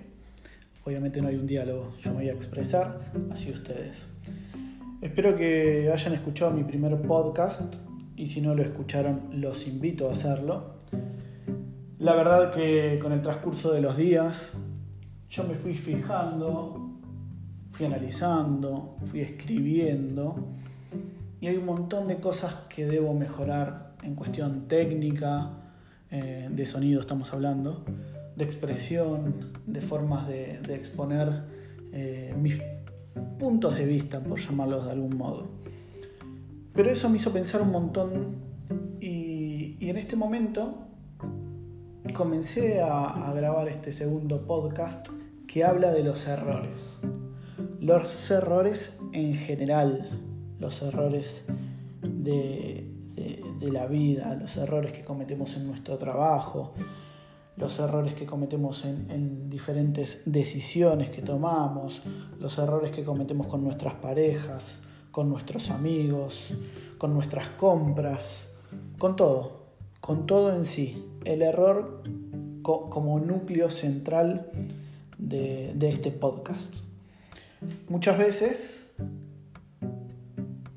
obviamente 0.84 1.20
no 1.20 1.26
hay 1.26 1.34
un 1.34 1.46
diálogo, 1.48 1.90
yo 1.98 2.10
me 2.10 2.18
voy 2.18 2.28
a 2.28 2.32
expresar 2.32 3.00
así 3.32 3.50
ustedes. 3.50 4.08
Espero 5.02 5.34
que 5.34 5.90
hayan 5.92 6.14
escuchado 6.14 6.52
mi 6.52 6.62
primer 6.62 7.02
podcast 7.02 7.74
y 8.14 8.28
si 8.28 8.40
no 8.40 8.54
lo 8.54 8.62
escucharon 8.62 9.22
los 9.32 9.66
invito 9.66 10.08
a 10.08 10.12
hacerlo. 10.12 10.76
La 11.98 12.14
verdad 12.14 12.52
que 12.52 13.00
con 13.02 13.10
el 13.10 13.22
transcurso 13.22 13.72
de 13.72 13.80
los 13.80 13.96
días 13.96 14.52
yo 15.28 15.42
me 15.42 15.56
fui 15.56 15.74
fijando, 15.74 16.92
fui 17.72 17.86
analizando, 17.86 18.98
fui 19.10 19.20
escribiendo 19.20 20.54
y 21.40 21.48
hay 21.48 21.56
un 21.56 21.66
montón 21.66 22.08
de 22.08 22.16
cosas 22.16 22.54
que 22.68 22.86
debo 22.86 23.12
mejorar 23.14 23.94
en 24.02 24.14
cuestión 24.14 24.68
técnica, 24.68 25.50
eh, 26.10 26.48
de 26.50 26.66
sonido 26.66 27.00
estamos 27.00 27.32
hablando, 27.32 27.84
de 28.36 28.44
expresión, 28.44 29.52
de 29.66 29.80
formas 29.80 30.28
de, 30.28 30.60
exponer 30.68 31.42
eh, 31.92 32.34
mis 32.38 32.60
puntos 33.38 33.76
de 33.76 33.84
vista, 33.84 34.20
por 34.20 34.38
llamarlos 34.38 34.84
de 34.84 34.92
algún 34.92 35.16
modo. 35.16 35.48
Pero 36.74 36.90
eso 36.90 37.08
me 37.08 37.16
hizo 37.16 37.32
pensar 37.32 37.62
un 37.62 37.70
montón 37.70 38.36
y, 39.00 39.76
en 39.80 39.96
este 39.96 40.16
momento 40.16 40.82
comencé 42.12 42.80
a, 42.80 43.28
a 43.28 43.32
grabar 43.34 43.68
este 43.68 43.92
segundo 43.92 44.46
podcast 44.46 45.08
que 45.46 45.64
habla 45.64 45.92
de 45.92 46.02
los 46.02 46.26
errores. 46.26 46.98
Los 47.80 48.30
errores 48.30 48.98
en 49.12 49.34
general, 49.34 50.25
los 50.58 50.82
errores 50.82 51.44
de, 52.02 52.92
la 53.60 53.86
vida, 53.86 54.34
los 54.34 54.56
errores 54.56 54.92
que 54.92 55.02
cometemos 55.02 55.56
en 55.56 55.66
nuestro 55.66 55.98
trabajo, 55.98 56.72
los 57.56 57.78
errores 57.78 58.14
que 58.14 58.26
cometemos 58.26 58.84
en, 58.84 59.10
en, 59.10 59.50
diferentes 59.50 60.22
decisiones 60.24 61.10
que 61.10 61.22
tomamos, 61.22 62.02
los 62.38 62.58
errores 62.58 62.90
que 62.90 63.02
cometemos 63.02 63.46
con 63.48 63.64
nuestras 63.64 63.94
parejas, 63.94 64.76
con 65.10 65.28
nuestros 65.28 65.70
amigos, 65.70 66.54
con 66.98 67.14
nuestras 67.14 67.48
compras, 67.50 68.48
con 68.98 69.16
todo, 69.16 69.66
con 70.00 70.26
todo 70.26 70.54
en 70.54 70.64
sí. 70.64 71.04
El 71.24 71.42
error 71.42 72.02
co 72.62 72.90
como 72.90 73.18
núcleo 73.18 73.70
central 73.70 74.50
de, 75.18 75.72
de 75.74 75.88
este 75.88 76.10
podcast. 76.10 76.76
Muchas 77.88 78.18
veces 78.18 78.85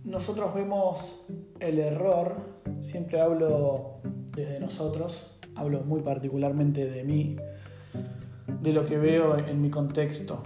nosotros 0.09 0.55
vemos 0.55 1.23
el 1.59 1.77
error, 1.77 2.35
siempre 2.79 3.21
hablo 3.21 3.99
desde 4.35 4.59
nosotros, 4.59 5.39
hablo 5.55 5.81
muy 5.81 6.01
particularmente 6.01 6.89
de 6.89 7.03
mí, 7.03 7.35
de 8.59 8.73
lo 8.73 8.85
que 8.87 8.97
veo 8.97 9.37
en 9.37 9.61
mi 9.61 9.69
contexto, 9.69 10.41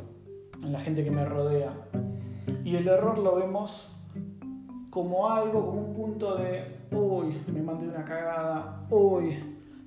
en 0.62 0.74
la 0.74 0.82
gente 0.82 1.05
que 1.05 1.12
me 1.12 1.24
rodea. 1.24 1.74
Y 2.65 2.75
el 2.75 2.89
error 2.89 3.17
lo 3.20 3.36
vemos 3.36 3.88
como 4.89 5.29
algo, 5.29 5.65
como 5.65 5.82
un 5.82 5.93
punto 5.93 6.36
de, 6.36 6.65
uy, 6.91 7.41
me 7.53 7.62
mandé 7.62 7.88
una 7.88 8.03
cagada, 8.03 8.86
uy, 8.89 9.34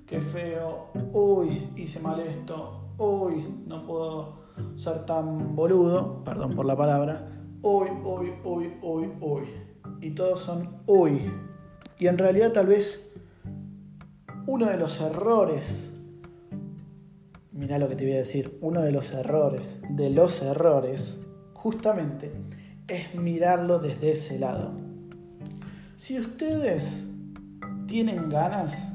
qué 0.07 0.19
feo, 0.21 0.87
uy, 1.13 1.69
hice 1.75 1.99
mal 1.99 2.19
esto, 2.19 2.81
uy, 2.97 3.47
no 3.67 3.85
puedo 3.85 4.37
ser 4.75 5.05
tan 5.05 5.55
boludo, 5.55 6.23
perdón 6.23 6.55
por 6.55 6.65
la 6.65 6.75
palabra, 6.75 7.27
uy, 7.61 7.89
uy, 8.03 8.33
uy, 8.43 8.73
uy, 8.81 9.11
uy. 9.21 9.66
Y 10.01 10.11
todos 10.11 10.39
son 10.39 10.81
uy. 10.85 11.31
Y 11.99 12.07
en 12.07 12.17
realidad 12.17 12.51
tal 12.51 12.67
vez 12.67 13.11
uno 14.45 14.67
de 14.67 14.77
los 14.77 15.01
errores, 15.01 15.91
mira 17.51 17.77
lo 17.77 17.89
que 17.89 17.95
te 17.95 18.05
voy 18.05 18.13
a 18.13 18.17
decir, 18.17 18.57
uno 18.61 18.81
de 18.81 18.91
los 18.91 19.11
errores, 19.11 19.79
de 19.89 20.09
los 20.09 20.41
errores, 20.41 21.19
justamente, 21.53 22.31
es 22.87 23.15
mirarlo 23.15 23.79
desde 23.79 24.11
ese 24.11 24.39
lado. 24.39 24.71
Si 25.97 26.19
ustedes 26.19 27.07
tienen 27.87 28.29
ganas, 28.29 28.93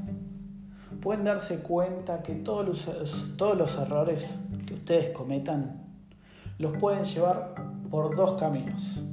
pueden 1.01 1.25
darse 1.25 1.59
cuenta 1.59 2.23
que 2.23 2.33
todos 2.33 2.65
los, 2.65 3.35
todos 3.37 3.57
los 3.57 3.75
errores 3.77 4.39
que 4.65 4.75
ustedes 4.75 5.09
cometan 5.09 5.83
los 6.57 6.77
pueden 6.77 7.03
llevar 7.03 7.53
por 7.91 8.15
dos 8.15 8.39
caminos. 8.39 9.03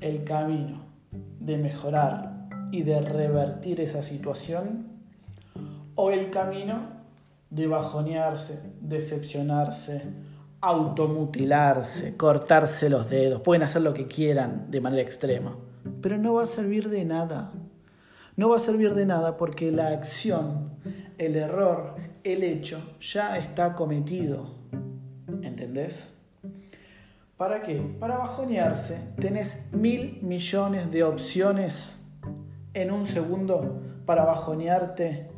El 0.00 0.24
camino 0.24 0.87
de 1.48 1.56
mejorar 1.56 2.46
y 2.70 2.82
de 2.82 3.00
revertir 3.00 3.80
esa 3.80 4.02
situación 4.02 4.86
o 5.94 6.10
el 6.10 6.30
camino 6.30 6.98
de 7.50 7.66
bajonearse, 7.66 8.60
decepcionarse, 8.82 10.02
automutilarse, 10.60 12.16
cortarse 12.16 12.90
los 12.90 13.08
dedos, 13.08 13.40
pueden 13.40 13.62
hacer 13.62 13.80
lo 13.80 13.94
que 13.94 14.06
quieran 14.06 14.70
de 14.70 14.82
manera 14.82 15.02
extrema, 15.02 15.56
pero 16.02 16.18
no 16.18 16.34
va 16.34 16.42
a 16.42 16.46
servir 16.46 16.90
de 16.90 17.04
nada. 17.06 17.50
No 18.36 18.50
va 18.50 18.58
a 18.58 18.60
servir 18.60 18.94
de 18.94 19.06
nada 19.06 19.36
porque 19.36 19.72
la 19.72 19.88
acción, 19.88 20.70
el 21.16 21.34
error, 21.34 21.96
el 22.22 22.44
hecho 22.44 22.78
ya 23.00 23.36
está 23.36 23.74
cometido. 23.74 24.54
¿Entendés? 25.42 26.12
¿Para 27.38 27.62
qué? 27.62 27.76
Para 28.00 28.18
bajonearse 28.18 28.98
tenés 29.20 29.70
mil 29.70 30.18
millones 30.22 30.90
de 30.90 31.04
opciones 31.04 31.96
en 32.74 32.90
un 32.90 33.06
segundo 33.06 33.80
para 34.04 34.24
bajonearte 34.24 35.30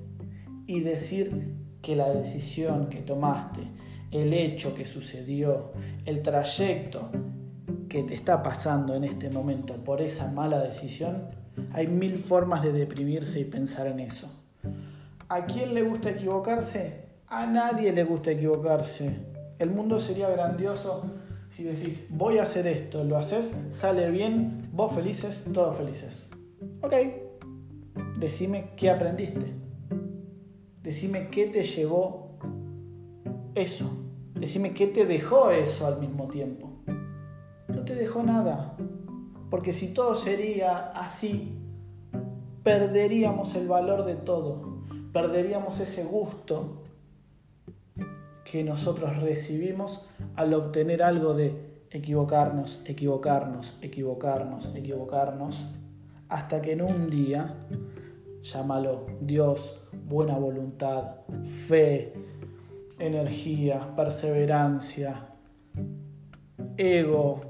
y 0.66 0.80
decir 0.80 1.58
que 1.82 1.96
la 1.96 2.10
decisión 2.10 2.88
que 2.88 3.02
tomaste, 3.02 3.60
el 4.12 4.32
hecho 4.32 4.74
que 4.74 4.86
sucedió, 4.86 5.72
el 6.06 6.22
trayecto 6.22 7.10
que 7.90 8.02
te 8.02 8.14
está 8.14 8.42
pasando 8.42 8.94
en 8.94 9.04
este 9.04 9.28
momento 9.28 9.74
por 9.84 10.00
esa 10.00 10.32
mala 10.32 10.58
decisión, 10.62 11.28
hay 11.74 11.86
mil 11.86 12.16
formas 12.16 12.62
de 12.62 12.72
deprimirse 12.72 13.40
y 13.40 13.44
pensar 13.44 13.86
en 13.86 14.00
eso. 14.00 14.42
¿A 15.28 15.44
quién 15.44 15.74
le 15.74 15.82
gusta 15.82 16.08
equivocarse? 16.08 17.10
A 17.26 17.44
nadie 17.44 17.92
le 17.92 18.04
gusta 18.04 18.30
equivocarse. 18.30 19.18
El 19.58 19.68
mundo 19.68 20.00
sería 20.00 20.30
grandioso 20.30 21.04
si 21.50 21.64
decís, 21.64 22.06
voy 22.10 22.38
a 22.38 22.42
hacer 22.42 22.66
esto, 22.66 23.04
lo 23.04 23.16
haces, 23.16 23.54
sale 23.70 24.10
bien, 24.10 24.62
vos 24.72 24.92
felices, 24.92 25.44
todos 25.52 25.76
felices. 25.76 26.28
Ok, 26.80 26.94
decime 28.18 28.70
qué 28.76 28.90
aprendiste. 28.90 29.52
Decime 30.82 31.28
qué 31.28 31.46
te 31.46 31.62
llevó 31.62 32.38
eso. 33.54 33.90
Decime 34.34 34.72
qué 34.72 34.86
te 34.86 35.04
dejó 35.04 35.50
eso 35.50 35.86
al 35.86 36.00
mismo 36.00 36.28
tiempo. 36.28 36.70
No 37.68 37.84
te 37.84 37.94
dejó 37.94 38.22
nada. 38.22 38.76
Porque 39.50 39.72
si 39.72 39.88
todo 39.88 40.14
sería 40.14 40.92
así, 40.92 41.58
perderíamos 42.62 43.54
el 43.56 43.68
valor 43.68 44.04
de 44.04 44.14
todo. 44.14 44.84
Perderíamos 45.12 45.80
ese 45.80 46.04
gusto 46.04 46.82
que 48.44 48.64
nosotros 48.64 49.18
recibimos 49.18 50.06
al 50.40 50.54
obtener 50.54 51.02
algo 51.02 51.34
de 51.34 51.54
equivocarnos, 51.90 52.80
equivocarnos, 52.86 53.76
equivocarnos, 53.82 54.74
equivocarnos, 54.74 55.66
hasta 56.30 56.62
que 56.62 56.72
en 56.72 56.80
un 56.80 57.10
día, 57.10 57.56
llámalo 58.40 59.04
Dios, 59.20 59.78
buena 60.08 60.38
voluntad, 60.38 61.16
fe, 61.66 62.14
energía, 62.98 63.94
perseverancia, 63.94 65.26
ego, 66.78 67.42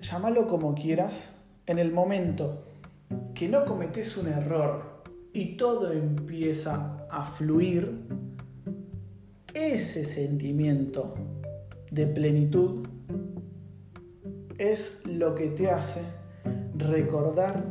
llámalo 0.00 0.46
como 0.46 0.74
quieras, 0.74 1.34
en 1.66 1.78
el 1.78 1.92
momento 1.92 2.64
que 3.34 3.46
no 3.46 3.66
cometes 3.66 4.16
un 4.16 4.28
error 4.28 5.02
y 5.34 5.58
todo 5.58 5.92
empieza 5.92 7.06
a 7.10 7.24
fluir, 7.24 8.06
ese 9.52 10.02
sentimiento 10.04 11.14
de 11.90 12.06
plenitud 12.06 12.86
es 14.58 15.00
lo 15.06 15.34
que 15.34 15.48
te 15.48 15.70
hace 15.70 16.02
recordar 16.76 17.64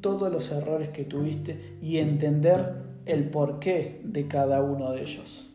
todos 0.00 0.32
los 0.32 0.50
errores 0.52 0.88
que 0.88 1.04
tuviste 1.04 1.78
y 1.82 1.98
entender 1.98 2.74
el 3.06 3.28
porqué 3.30 4.00
de 4.04 4.26
cada 4.26 4.62
uno 4.62 4.92
de 4.92 5.02
ellos. 5.02 5.50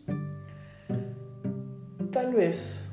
Tal 2.12 2.34
vez 2.34 2.91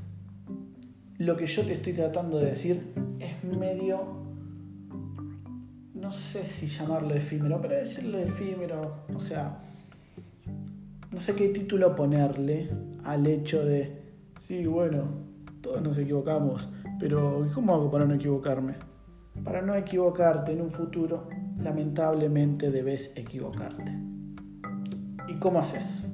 lo 1.18 1.36
que 1.36 1.46
yo 1.46 1.64
te 1.64 1.74
estoy 1.74 1.92
tratando 1.92 2.38
de 2.38 2.46
decir 2.46 2.92
es 3.20 3.44
medio, 3.44 4.00
no 5.94 6.10
sé 6.10 6.44
si 6.44 6.66
llamarlo 6.66 7.14
efímero, 7.14 7.60
pero 7.60 7.76
decirlo 7.76 8.18
efímero, 8.18 9.04
o 9.14 9.20
sea, 9.20 9.60
no 11.12 11.20
sé 11.20 11.34
qué 11.34 11.48
título 11.50 11.94
ponerle 11.94 12.70
al 13.04 13.26
hecho 13.26 13.64
de, 13.64 14.01
sí, 14.42 14.66
bueno, 14.66 15.04
todos 15.60 15.80
nos 15.82 15.96
equivocamos, 15.98 16.68
pero 16.98 17.46
¿cómo 17.54 17.74
hago 17.74 17.88
para 17.92 18.06
no 18.06 18.14
equivocarme? 18.14 18.74
Para 19.44 19.62
no 19.62 19.72
equivocarte 19.76 20.50
en 20.50 20.62
un 20.62 20.70
futuro, 20.72 21.28
lamentablemente 21.58 22.70
debes 22.70 23.12
equivocarte. 23.14 23.96
¿Y 25.28 25.34
cómo 25.38 25.60
haces? 25.60 26.08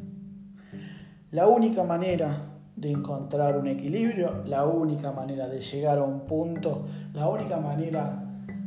La 1.30 1.46
única 1.46 1.84
manera 1.84 2.60
de 2.76 2.90
encontrar 2.90 3.56
un 3.56 3.66
equilibrio, 3.66 4.44
la 4.44 4.66
única 4.66 5.10
manera 5.10 5.48
de 5.48 5.62
llegar 5.62 5.96
a 5.96 6.02
un 6.02 6.26
punto, 6.26 6.84
la 7.14 7.30
única 7.30 7.56
manera 7.56 8.24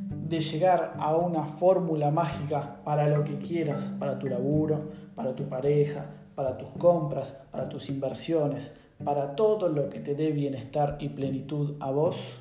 de 0.09 0.39
llegar 0.39 0.95
a 0.97 1.15
una 1.15 1.43
fórmula 1.43 2.09
mágica 2.09 2.81
para 2.83 3.07
lo 3.07 3.23
que 3.23 3.37
quieras, 3.37 3.91
para 3.99 4.17
tu 4.17 4.27
laburo, 4.27 4.89
para 5.13 5.35
tu 5.35 5.47
pareja, 5.47 6.03
para 6.33 6.57
tus 6.57 6.69
compras, 6.69 7.45
para 7.51 7.69
tus 7.69 7.91
inversiones, 7.91 8.75
para 9.03 9.35
todo 9.35 9.69
lo 9.69 9.89
que 9.89 9.99
te 9.99 10.15
dé 10.15 10.31
bienestar 10.31 10.97
y 10.99 11.09
plenitud 11.09 11.75
a 11.79 11.91
vos, 11.91 12.37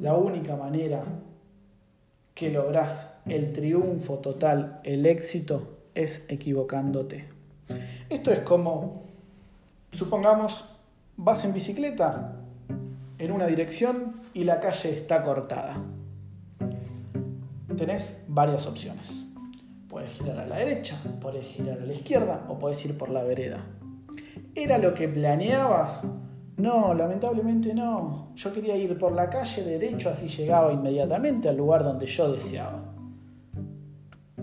la 0.00 0.14
única 0.14 0.56
manera 0.56 1.04
que 2.34 2.50
lográs 2.50 3.18
el 3.26 3.52
triunfo 3.52 4.18
total, 4.18 4.80
el 4.84 5.06
éxito, 5.06 5.78
es 5.94 6.24
equivocándote. 6.28 7.28
Esto 8.08 8.30
es 8.30 8.40
como, 8.40 9.04
supongamos, 9.92 10.64
vas 11.16 11.44
en 11.44 11.52
bicicleta 11.52 12.36
en 13.18 13.32
una 13.32 13.46
dirección 13.46 14.20
y 14.32 14.44
la 14.44 14.60
calle 14.60 14.92
está 14.92 15.22
cortada. 15.22 15.82
Tenés 17.76 18.20
varias 18.28 18.66
opciones. 18.66 19.06
Puedes 19.88 20.12
girar 20.12 20.38
a 20.38 20.46
la 20.46 20.56
derecha, 20.56 20.96
puedes 21.20 21.46
girar 21.46 21.80
a 21.80 21.84
la 21.84 21.92
izquierda 21.92 22.46
o 22.48 22.58
puedes 22.58 22.84
ir 22.84 22.96
por 22.96 23.08
la 23.08 23.22
vereda. 23.24 23.64
¿Era 24.58 24.76
lo 24.76 24.92
que 24.92 25.06
planeabas? 25.06 26.02
No, 26.56 26.92
lamentablemente 26.92 27.72
no. 27.72 28.32
Yo 28.34 28.52
quería 28.52 28.76
ir 28.76 28.98
por 28.98 29.12
la 29.12 29.30
calle 29.30 29.62
derecho 29.62 30.10
así 30.10 30.26
llegaba 30.26 30.72
inmediatamente 30.72 31.48
al 31.48 31.56
lugar 31.56 31.84
donde 31.84 32.06
yo 32.06 32.32
deseaba. 32.32 32.82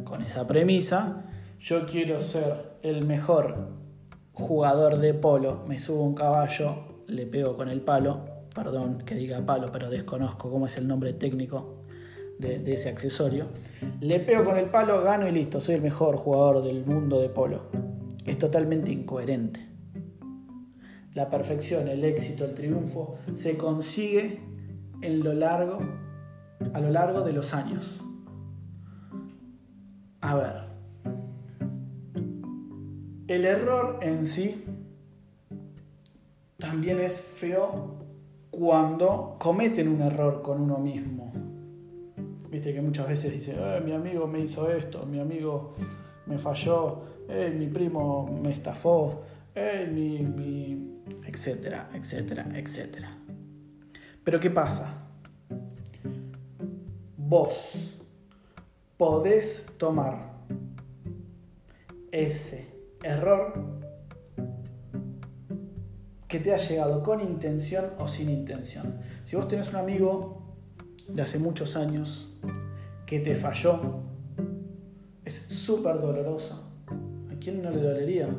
Con 0.06 0.22
esa 0.22 0.48
premisa, 0.48 1.26
yo 1.60 1.86
quiero 1.86 2.22
ser 2.22 2.78
el 2.82 3.06
mejor 3.06 3.72
jugador 4.32 5.00
de 5.00 5.14
polo, 5.14 5.66
me 5.68 5.80
subo 5.80 6.04
un 6.04 6.16
caballo, 6.16 7.04
le 7.08 7.26
pego 7.26 7.58
con 7.58 7.68
el 7.68 7.82
palo, 7.82 8.22
perdón 8.54 9.00
que 9.00 9.16
diga 9.16 9.46
palo, 9.46 9.70
pero 9.70 9.90
desconozco 9.90 10.50
cómo 10.50 10.68
es 10.68 10.78
el 10.78 10.88
nombre 10.88 11.12
técnico 11.12 11.82
de, 12.40 12.60
de, 12.60 12.74
ese 12.74 12.88
accesorio, 12.88 13.48
le 14.00 14.22
pego 14.22 14.46
con 14.46 14.58
el 14.58 14.70
palo, 14.70 15.04
gano 15.04 15.28
y 15.28 15.32
listo, 15.32 15.60
soy 15.60 15.76
el 15.76 15.82
mejor 15.82 16.16
jugador 16.16 16.64
del 16.64 16.86
mundo 16.86 17.20
de 17.20 17.28
polo. 17.28 17.64
Es 18.26 18.40
totalmente 18.40 18.92
incoherente. 18.92 19.75
La 21.16 21.30
perfección, 21.30 21.88
el 21.88 22.04
éxito, 22.04 22.44
el 22.44 22.54
triunfo 22.54 23.16
se 23.34 23.56
consigue 23.58 24.42
en 25.02 25.24
lo 25.24 25.34
largo, 25.34 25.80
a 26.74 26.80
lo 26.82 26.90
largo 26.92 27.22
de 27.22 27.32
los 27.32 27.54
años. 27.54 28.02
A 30.20 30.36
ver, 30.36 30.66
el 33.28 33.46
error 33.46 34.00
en 34.02 34.26
sí 34.26 34.66
también 36.58 37.00
es 37.00 37.22
feo 37.22 37.96
cuando 38.52 39.38
cometen 39.40 39.88
un 39.88 40.02
error 40.02 40.42
con 40.42 40.60
uno 40.60 40.80
mismo. 40.80 41.32
Viste 42.50 42.74
que 42.74 42.82
muchas 42.82 43.08
veces 43.08 43.32
dicen, 43.32 43.56
eh, 43.58 43.82
mi 43.84 43.94
amigo 43.94 44.28
me 44.28 44.42
hizo 44.42 44.70
esto, 44.70 45.06
mi 45.06 45.20
amigo 45.22 45.76
me 46.26 46.38
falló, 46.38 47.04
eh, 47.30 47.54
mi 47.58 47.68
primo 47.68 48.26
me 48.44 48.52
estafó, 48.52 49.24
eh, 49.54 49.90
mi, 49.90 50.20
mi, 50.20 50.75
etcétera, 51.36 51.90
etcétera, 51.94 52.48
etcétera. 52.56 53.10
Pero 54.24 54.40
¿qué 54.40 54.50
pasa? 54.50 55.10
Vos 57.18 57.74
podés 58.96 59.66
tomar 59.78 60.32
ese 62.10 62.66
error 63.04 63.82
que 66.30 66.40
te 66.40 66.54
ha 66.54 66.58
llegado 66.58 67.04
con 67.04 67.20
intención 67.20 67.84
o 68.00 68.08
sin 68.08 68.30
intención. 68.30 68.96
Si 69.26 69.36
vos 69.36 69.50
tenés 69.50 69.70
un 69.70 69.76
amigo 69.76 70.56
de 71.10 71.22
hace 71.22 71.38
muchos 71.38 71.76
años 71.76 72.30
que 73.06 73.20
te 73.20 73.36
falló, 73.36 74.04
es 75.26 75.34
súper 75.34 76.00
doloroso. 76.00 76.64
¿A 77.30 77.38
quién 77.42 77.62
no 77.62 77.72
le 77.72 77.82
dolería? 77.82 78.30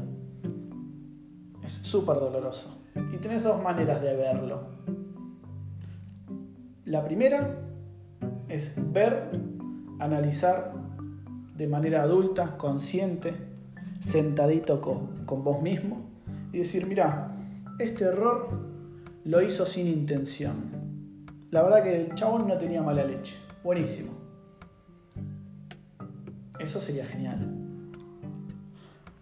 Es 1.62 1.72
súper 1.72 2.16
doloroso. 2.16 2.76
Y 3.12 3.16
tenés 3.18 3.42
dos 3.42 3.62
maneras 3.62 4.00
de 4.02 4.14
verlo. 4.14 4.68
La 6.85 7.04
primera 7.04 7.59
es 8.48 8.74
ver, 8.92 9.30
analizar 9.98 10.72
de 11.56 11.66
manera 11.66 12.02
adulta, 12.02 12.56
consciente, 12.56 13.35
sentadito 14.00 14.80
con, 14.80 15.24
con 15.24 15.42
vos 15.42 15.62
mismo 15.62 16.06
y 16.52 16.59
decir, 16.59 16.87
mira, 16.87 17.35
este 17.78 18.04
error 18.04 18.48
lo 19.24 19.42
hizo 19.42 19.66
sin 19.66 19.87
intención. 19.87 20.70
La 21.50 21.62
verdad 21.62 21.82
que 21.82 22.00
el 22.00 22.14
chabón 22.14 22.46
no 22.46 22.56
tenía 22.56 22.82
mala 22.82 23.04
leche. 23.04 23.37
Buenísimo. 23.62 24.12
Eso 26.59 26.80
sería 26.80 27.04
genial. 27.04 27.52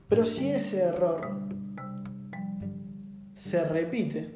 Pero 0.09 0.25
si 0.25 0.51
ese 0.51 0.83
error 0.83 1.44
se 3.35 3.65
repite, 3.65 4.35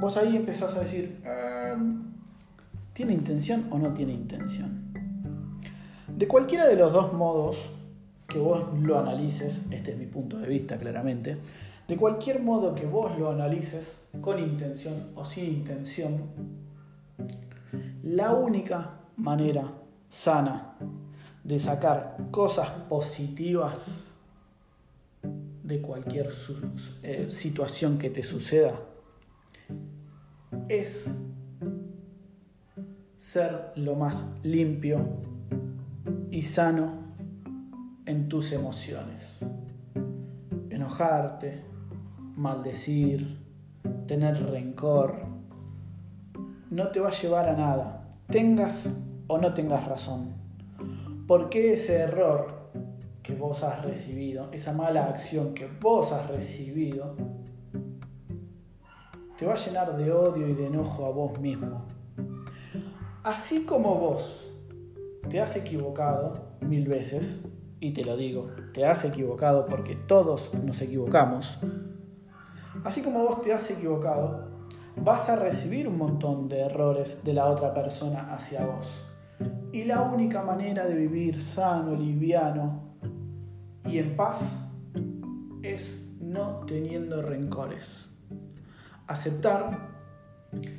vos 0.00 0.16
ahí 0.16 0.36
empezás 0.36 0.74
a 0.74 0.80
decir, 0.80 1.20
em, 1.24 2.02
¿tiene 2.92 3.14
intención 3.14 3.66
o 3.70 3.78
no 3.78 3.92
tiene 3.94 4.12
intención? 4.12 4.92
De 6.08 6.28
cualquiera 6.28 6.66
de 6.66 6.76
los 6.76 6.92
dos 6.92 7.12
modos 7.12 7.56
que 8.26 8.38
vos 8.38 8.78
lo 8.80 8.98
analices, 8.98 9.62
este 9.70 9.92
es 9.92 9.98
mi 9.98 10.06
punto 10.06 10.38
de 10.38 10.48
vista 10.48 10.76
claramente, 10.76 11.38
de 11.86 11.96
cualquier 11.96 12.42
modo 12.42 12.74
que 12.74 12.84
vos 12.84 13.18
lo 13.18 13.30
analices, 13.30 14.02
con 14.20 14.38
intención 14.38 15.12
o 15.14 15.24
sin 15.24 15.46
intención, 15.46 16.24
la 18.02 18.34
única 18.34 19.00
manera 19.16 19.64
sana 20.10 20.76
de 21.42 21.58
sacar 21.58 22.18
cosas 22.30 22.68
positivas 22.88 24.07
de 25.68 25.82
cualquier 25.82 26.30
eh, 27.02 27.28
situación 27.30 27.98
que 27.98 28.08
te 28.08 28.22
suceda 28.22 28.72
es 30.68 31.10
ser 33.18 33.72
lo 33.76 33.94
más 33.94 34.26
limpio 34.42 35.20
y 36.30 36.40
sano 36.40 37.14
en 38.06 38.28
tus 38.30 38.52
emociones. 38.52 39.40
Enojarte, 40.70 41.62
maldecir, 42.36 43.38
tener 44.06 44.50
rencor, 44.50 45.26
no 46.70 46.88
te 46.88 47.00
va 47.00 47.08
a 47.08 47.12
llevar 47.20 47.46
a 47.46 47.56
nada, 47.56 48.10
tengas 48.28 48.88
o 49.26 49.36
no 49.36 49.52
tengas 49.52 49.86
razón. 49.86 50.32
Porque 51.26 51.74
ese 51.74 51.96
error 51.96 52.57
que 53.28 53.34
vos 53.34 53.62
has 53.62 53.84
recibido, 53.84 54.48
esa 54.52 54.72
mala 54.72 55.04
acción 55.04 55.52
que 55.52 55.66
vos 55.66 56.12
has 56.12 56.30
recibido, 56.30 57.14
te 59.36 59.44
va 59.44 59.52
a 59.52 59.56
llenar 59.56 59.98
de 59.98 60.10
odio 60.10 60.48
y 60.48 60.54
de 60.54 60.68
enojo 60.68 61.04
a 61.04 61.10
vos 61.10 61.38
mismo. 61.38 61.84
Así 63.22 63.66
como 63.66 63.96
vos 63.96 64.46
te 65.28 65.42
has 65.42 65.56
equivocado 65.56 66.32
mil 66.62 66.88
veces, 66.88 67.44
y 67.80 67.92
te 67.92 68.02
lo 68.02 68.16
digo, 68.16 68.48
te 68.72 68.86
has 68.86 69.04
equivocado 69.04 69.66
porque 69.66 69.94
todos 69.94 70.54
nos 70.54 70.80
equivocamos, 70.80 71.58
así 72.82 73.02
como 73.02 73.24
vos 73.24 73.42
te 73.42 73.52
has 73.52 73.70
equivocado, 73.70 74.48
vas 74.96 75.28
a 75.28 75.36
recibir 75.36 75.86
un 75.86 75.98
montón 75.98 76.48
de 76.48 76.60
errores 76.60 77.22
de 77.24 77.34
la 77.34 77.44
otra 77.44 77.74
persona 77.74 78.32
hacia 78.32 78.64
vos. 78.64 78.86
Y 79.70 79.84
la 79.84 80.00
única 80.00 80.42
manera 80.42 80.86
de 80.86 80.94
vivir 80.94 81.42
sano, 81.42 81.94
liviano 81.94 82.87
y 83.88 83.98
en 83.98 84.16
paz 84.16 84.58
es 85.62 86.06
no 86.20 86.60
teniendo 86.66 87.22
rencores. 87.22 88.06
Aceptar 89.06 89.88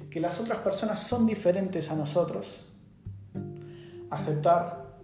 que 0.10 0.20
las 0.20 0.40
otras 0.40 0.60
personas 0.60 1.00
son 1.00 1.26
diferentes 1.26 1.90
a 1.92 1.96
nosotros. 1.96 2.66
Aceptar 4.10 5.00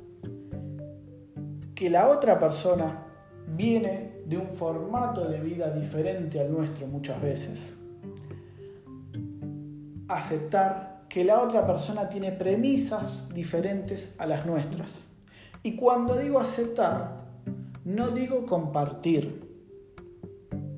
que 1.74 1.90
la 1.90 2.08
otra 2.08 2.40
persona 2.40 3.04
viene 3.48 4.22
de 4.26 4.38
un 4.38 4.50
formato 4.50 5.28
de 5.28 5.40
vida 5.40 5.70
diferente 5.72 6.40
al 6.40 6.52
nuestro 6.52 6.88
muchas 6.88 7.22
veces. 7.22 7.78
Aceptar 10.08 11.06
que 11.10 11.24
la 11.24 11.42
otra 11.42 11.66
persona 11.66 12.08
tiene 12.08 12.32
premisas 12.32 13.30
diferentes 13.34 14.16
a 14.20 14.26
las 14.26 14.46
nuestras. 14.46 15.06
Y 15.64 15.76
cuando 15.76 16.16
digo 16.16 16.40
aceptar, 16.40 17.25
no 17.86 18.10
digo 18.10 18.46
compartir. 18.46 19.42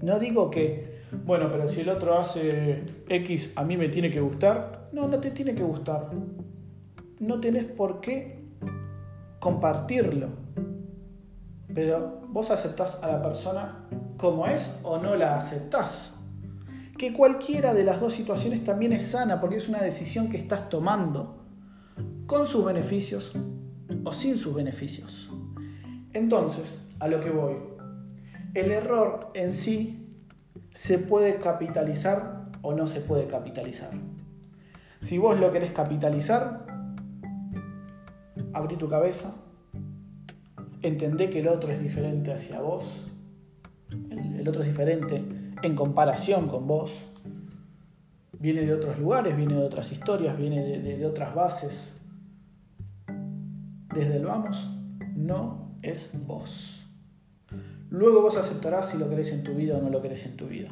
No 0.03 0.19
digo 0.19 0.51
que, 0.51 1.01
bueno, 1.25 1.49
pero 1.51 1.67
si 1.67 1.81
el 1.81 1.89
otro 1.89 2.17
hace 2.17 2.83
X, 3.09 3.53
a 3.55 3.63
mí 3.63 3.75
me 3.75 3.89
tiene 3.89 4.11
que 4.11 4.21
gustar. 4.21 4.89
No, 4.93 5.07
no 5.07 5.19
te 5.19 5.31
tiene 5.31 5.55
que 5.55 5.63
gustar. 5.63 6.11
No 7.19 7.39
tenés 7.39 7.63
por 7.63 7.99
qué 7.99 8.45
compartirlo 9.39 10.47
pero 11.77 12.21
vos 12.29 12.49
aceptás 12.49 12.97
a 13.03 13.07
la 13.07 13.21
persona 13.21 13.87
como 14.17 14.47
es 14.47 14.79
o 14.81 14.97
no 14.97 15.15
la 15.15 15.37
aceptás. 15.37 16.15
Que 16.97 17.13
cualquiera 17.13 17.75
de 17.75 17.83
las 17.83 18.01
dos 18.01 18.13
situaciones 18.13 18.63
también 18.63 18.93
es 18.93 19.03
sana 19.03 19.39
porque 19.39 19.57
es 19.57 19.69
una 19.69 19.83
decisión 19.83 20.27
que 20.27 20.37
estás 20.37 20.69
tomando, 20.69 21.45
con 22.25 22.47
sus 22.47 22.65
beneficios 22.65 23.31
o 24.03 24.11
sin 24.11 24.39
sus 24.39 24.55
beneficios. 24.55 25.29
Entonces, 26.13 26.79
a 26.99 27.07
lo 27.07 27.19
que 27.21 27.29
voy, 27.29 27.55
el 28.53 28.71
error 28.71 29.31
en 29.33 29.53
sí 29.53 30.07
se 30.71 30.99
puede 30.99 31.37
capitalizar 31.37 32.49
o 32.61 32.73
no 32.73 32.87
se 32.87 33.01
puede 33.01 33.27
capitalizar. 33.27 33.91
Si 35.01 35.17
vos 35.17 35.39
lo 35.39 35.51
querés 35.51 35.71
capitalizar, 35.71 36.65
abrí 38.53 38.77
tu 38.77 38.87
cabeza, 38.87 39.35
entendé 40.81 41.29
que 41.29 41.39
el 41.39 41.47
otro 41.47 41.71
es 41.71 41.81
diferente 41.81 42.33
hacia 42.33 42.61
vos, 42.61 42.83
el, 44.09 44.47
otro 44.47 44.61
es 44.61 44.67
diferente 44.67 45.23
en 45.61 45.75
comparación 45.75 46.47
con 46.47 46.67
vos, 46.67 46.91
viene 48.39 48.61
de 48.61 48.73
otros 48.73 48.97
lugares, 48.99 49.35
viene 49.35 49.55
de 49.55 49.63
otras 49.63 49.91
historias, 49.91 50.37
viene 50.37 50.61
de, 50.61 51.05
otras 51.05 51.33
bases. 51.33 51.95
Desde 53.93 54.17
el 54.17 54.25
vamos, 54.25 54.69
no 55.15 55.71
es 55.81 56.11
vos. 56.25 56.76
Luego 57.89 58.21
vos 58.21 58.35
aceptarás 58.35 58.91
si 58.91 58.97
lo 58.97 59.09
querés 59.09 59.31
en 59.31 59.43
tu 59.43 59.53
vida 59.53 59.77
o 59.77 59.81
no 59.81 59.89
lo 59.89 60.01
querés 60.01 60.25
en 60.25 60.35
tu 60.35 60.47
vida. 60.47 60.69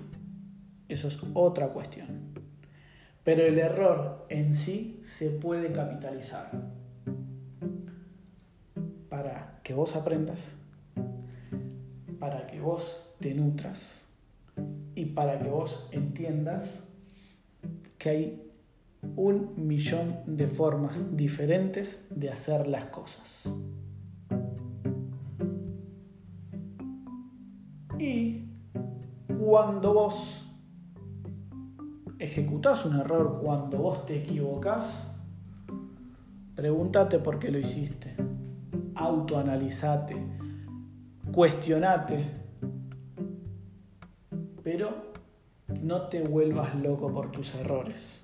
Eso 0.89 1.07
es 1.07 1.19
otra 1.33 1.69
cuestión. 1.69 2.33
Pero 3.23 3.43
el 3.43 3.57
error 3.57 4.25
en 4.29 4.53
sí 4.53 4.99
se 5.03 5.29
puede 5.29 5.71
capitalizar 5.71 6.51
para 9.09 9.59
que 9.63 9.73
vos 9.73 9.95
aprendas, 9.95 10.41
para 12.19 12.45
que 12.47 12.59
vos 12.59 13.01
te 13.19 13.33
nutras 13.33 14.03
y 14.93 15.05
para 15.05 15.39
que 15.39 15.49
vos 15.49 15.87
entiendas 15.91 16.81
que 17.97 18.09
hay 18.09 18.51
un 19.15 19.67
millón 19.67 20.19
de 20.25 20.47
formas 20.47 21.15
diferentes 21.15 22.05
de 22.09 22.29
hacer 22.29 22.67
las 22.67 22.87
cosas. 22.87 23.47
Y 28.05 28.45
cuando 29.39 29.95
vos 29.95 30.43
ejecutás 32.19 32.85
un 32.85 32.97
error, 32.97 33.41
cuando 33.43 33.79
vos 33.79 34.05
te 34.05 34.17
equivocás, 34.17 35.07
pregúntate 36.53 37.17
por 37.17 37.39
qué 37.39 37.49
lo 37.49 37.57
hiciste. 37.57 38.15
Autoanalizate, 38.93 40.23
cuestionate, 41.31 42.29
pero 44.63 45.13
no 45.81 46.03
te 46.03 46.21
vuelvas 46.21 46.79
loco 46.79 47.11
por 47.11 47.31
tus 47.31 47.55
errores. 47.55 48.23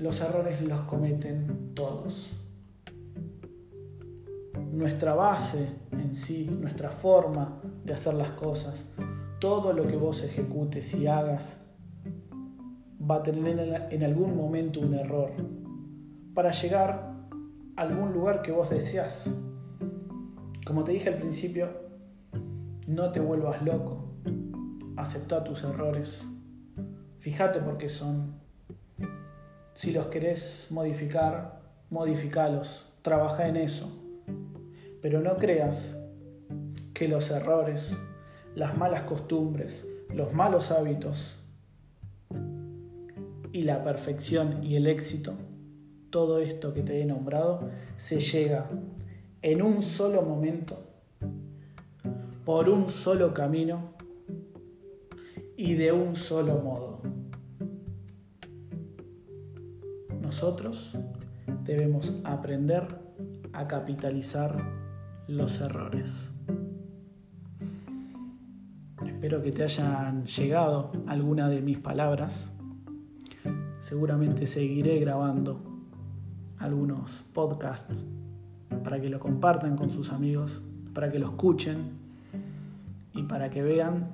Los 0.00 0.20
errores 0.20 0.60
los 0.62 0.80
cometen 0.82 1.72
todos. 1.74 2.30
Nuestra 4.72 5.12
base 5.12 5.68
en 5.90 6.14
sí, 6.14 6.46
nuestra 6.46 6.90
forma 6.90 7.60
de 7.84 7.92
hacer 7.92 8.14
las 8.14 8.30
cosas, 8.30 8.86
todo 9.38 9.74
lo 9.74 9.86
que 9.86 9.96
vos 9.96 10.24
ejecutes 10.24 10.94
y 10.94 11.06
hagas 11.06 11.62
va 12.98 13.16
a 13.16 13.22
tener 13.22 13.88
en 13.90 14.02
algún 14.02 14.34
momento 14.34 14.80
un 14.80 14.94
error 14.94 15.30
para 16.34 16.52
llegar 16.52 17.12
a 17.76 17.82
algún 17.82 18.14
lugar 18.14 18.40
que 18.40 18.50
vos 18.50 18.70
deseas. 18.70 19.30
Como 20.64 20.84
te 20.84 20.92
dije 20.92 21.10
al 21.10 21.18
principio, 21.18 21.68
no 22.86 23.12
te 23.12 23.20
vuelvas 23.20 23.60
loco, 23.62 24.14
acepta 24.96 25.44
tus 25.44 25.64
errores, 25.64 26.24
fíjate 27.18 27.60
por 27.60 27.76
qué 27.76 27.90
son. 27.90 28.40
Si 29.74 29.92
los 29.92 30.06
querés 30.06 30.68
modificar, 30.70 31.60
modificalos, 31.90 32.86
trabaja 33.02 33.48
en 33.48 33.56
eso. 33.56 34.01
Pero 35.02 35.20
no 35.20 35.36
creas 35.36 35.96
que 36.94 37.08
los 37.08 37.30
errores, 37.30 37.90
las 38.54 38.78
malas 38.78 39.02
costumbres, 39.02 39.84
los 40.14 40.32
malos 40.32 40.70
hábitos 40.70 41.36
y 43.52 43.62
la 43.62 43.82
perfección 43.82 44.62
y 44.62 44.76
el 44.76 44.86
éxito, 44.86 45.34
todo 46.10 46.38
esto 46.38 46.72
que 46.72 46.82
te 46.82 47.00
he 47.00 47.04
nombrado, 47.04 47.68
se 47.96 48.20
llega 48.20 48.70
en 49.42 49.60
un 49.60 49.82
solo 49.82 50.22
momento, 50.22 50.86
por 52.44 52.68
un 52.68 52.88
solo 52.88 53.34
camino 53.34 53.94
y 55.56 55.74
de 55.74 55.90
un 55.90 56.14
solo 56.14 56.58
modo. 56.58 57.00
Nosotros 60.20 60.92
debemos 61.64 62.14
aprender 62.24 62.86
a 63.52 63.66
capitalizar 63.66 64.81
los 65.28 65.60
errores. 65.60 66.28
Espero 69.06 69.42
que 69.42 69.52
te 69.52 69.62
hayan 69.62 70.26
llegado 70.26 70.92
alguna 71.06 71.48
de 71.48 71.60
mis 71.60 71.78
palabras. 71.78 72.52
Seguramente 73.80 74.46
seguiré 74.46 74.98
grabando 74.98 75.62
algunos 76.58 77.24
podcasts 77.32 78.04
para 78.84 79.00
que 79.00 79.08
lo 79.08 79.20
compartan 79.20 79.76
con 79.76 79.90
sus 79.90 80.12
amigos, 80.12 80.62
para 80.94 81.10
que 81.10 81.18
lo 81.18 81.28
escuchen 81.28 81.92
y 83.14 83.22
para 83.24 83.50
que 83.50 83.62
vean 83.62 84.10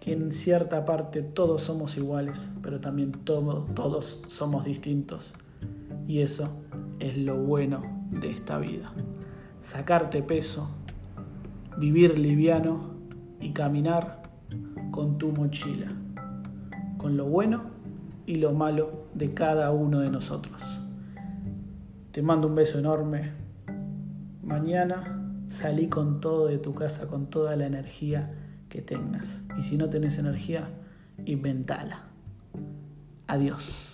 que 0.00 0.12
en 0.12 0.32
cierta 0.32 0.84
parte 0.84 1.22
todos 1.22 1.60
somos 1.60 1.96
iguales, 1.96 2.50
pero 2.62 2.80
también 2.80 3.12
todos 3.12 4.22
somos 4.28 4.64
distintos. 4.64 5.34
Y 6.06 6.20
eso 6.20 6.48
es 6.98 7.16
lo 7.18 7.36
bueno 7.36 7.82
de 8.10 8.30
esta 8.30 8.58
vida. 8.58 8.92
Sacarte 9.60 10.22
peso, 10.22 10.68
vivir 11.76 12.18
liviano 12.18 12.90
y 13.40 13.50
caminar 13.50 14.22
con 14.90 15.18
tu 15.18 15.32
mochila, 15.32 15.92
con 16.98 17.16
lo 17.16 17.26
bueno 17.26 17.62
y 18.26 18.36
lo 18.36 18.52
malo 18.52 19.06
de 19.14 19.34
cada 19.34 19.70
uno 19.70 20.00
de 20.00 20.10
nosotros. 20.10 20.60
Te 22.12 22.22
mando 22.22 22.48
un 22.48 22.54
beso 22.54 22.78
enorme. 22.78 23.32
Mañana 24.42 25.20
salí 25.48 25.88
con 25.88 26.20
todo 26.20 26.46
de 26.46 26.58
tu 26.58 26.74
casa, 26.74 27.06
con 27.06 27.26
toda 27.26 27.54
la 27.56 27.66
energía 27.66 28.32
que 28.68 28.82
tengas. 28.82 29.42
Y 29.58 29.62
si 29.62 29.76
no 29.76 29.90
tenés 29.90 30.18
energía, 30.18 30.70
inventala. 31.26 32.04
Adiós. 33.26 33.89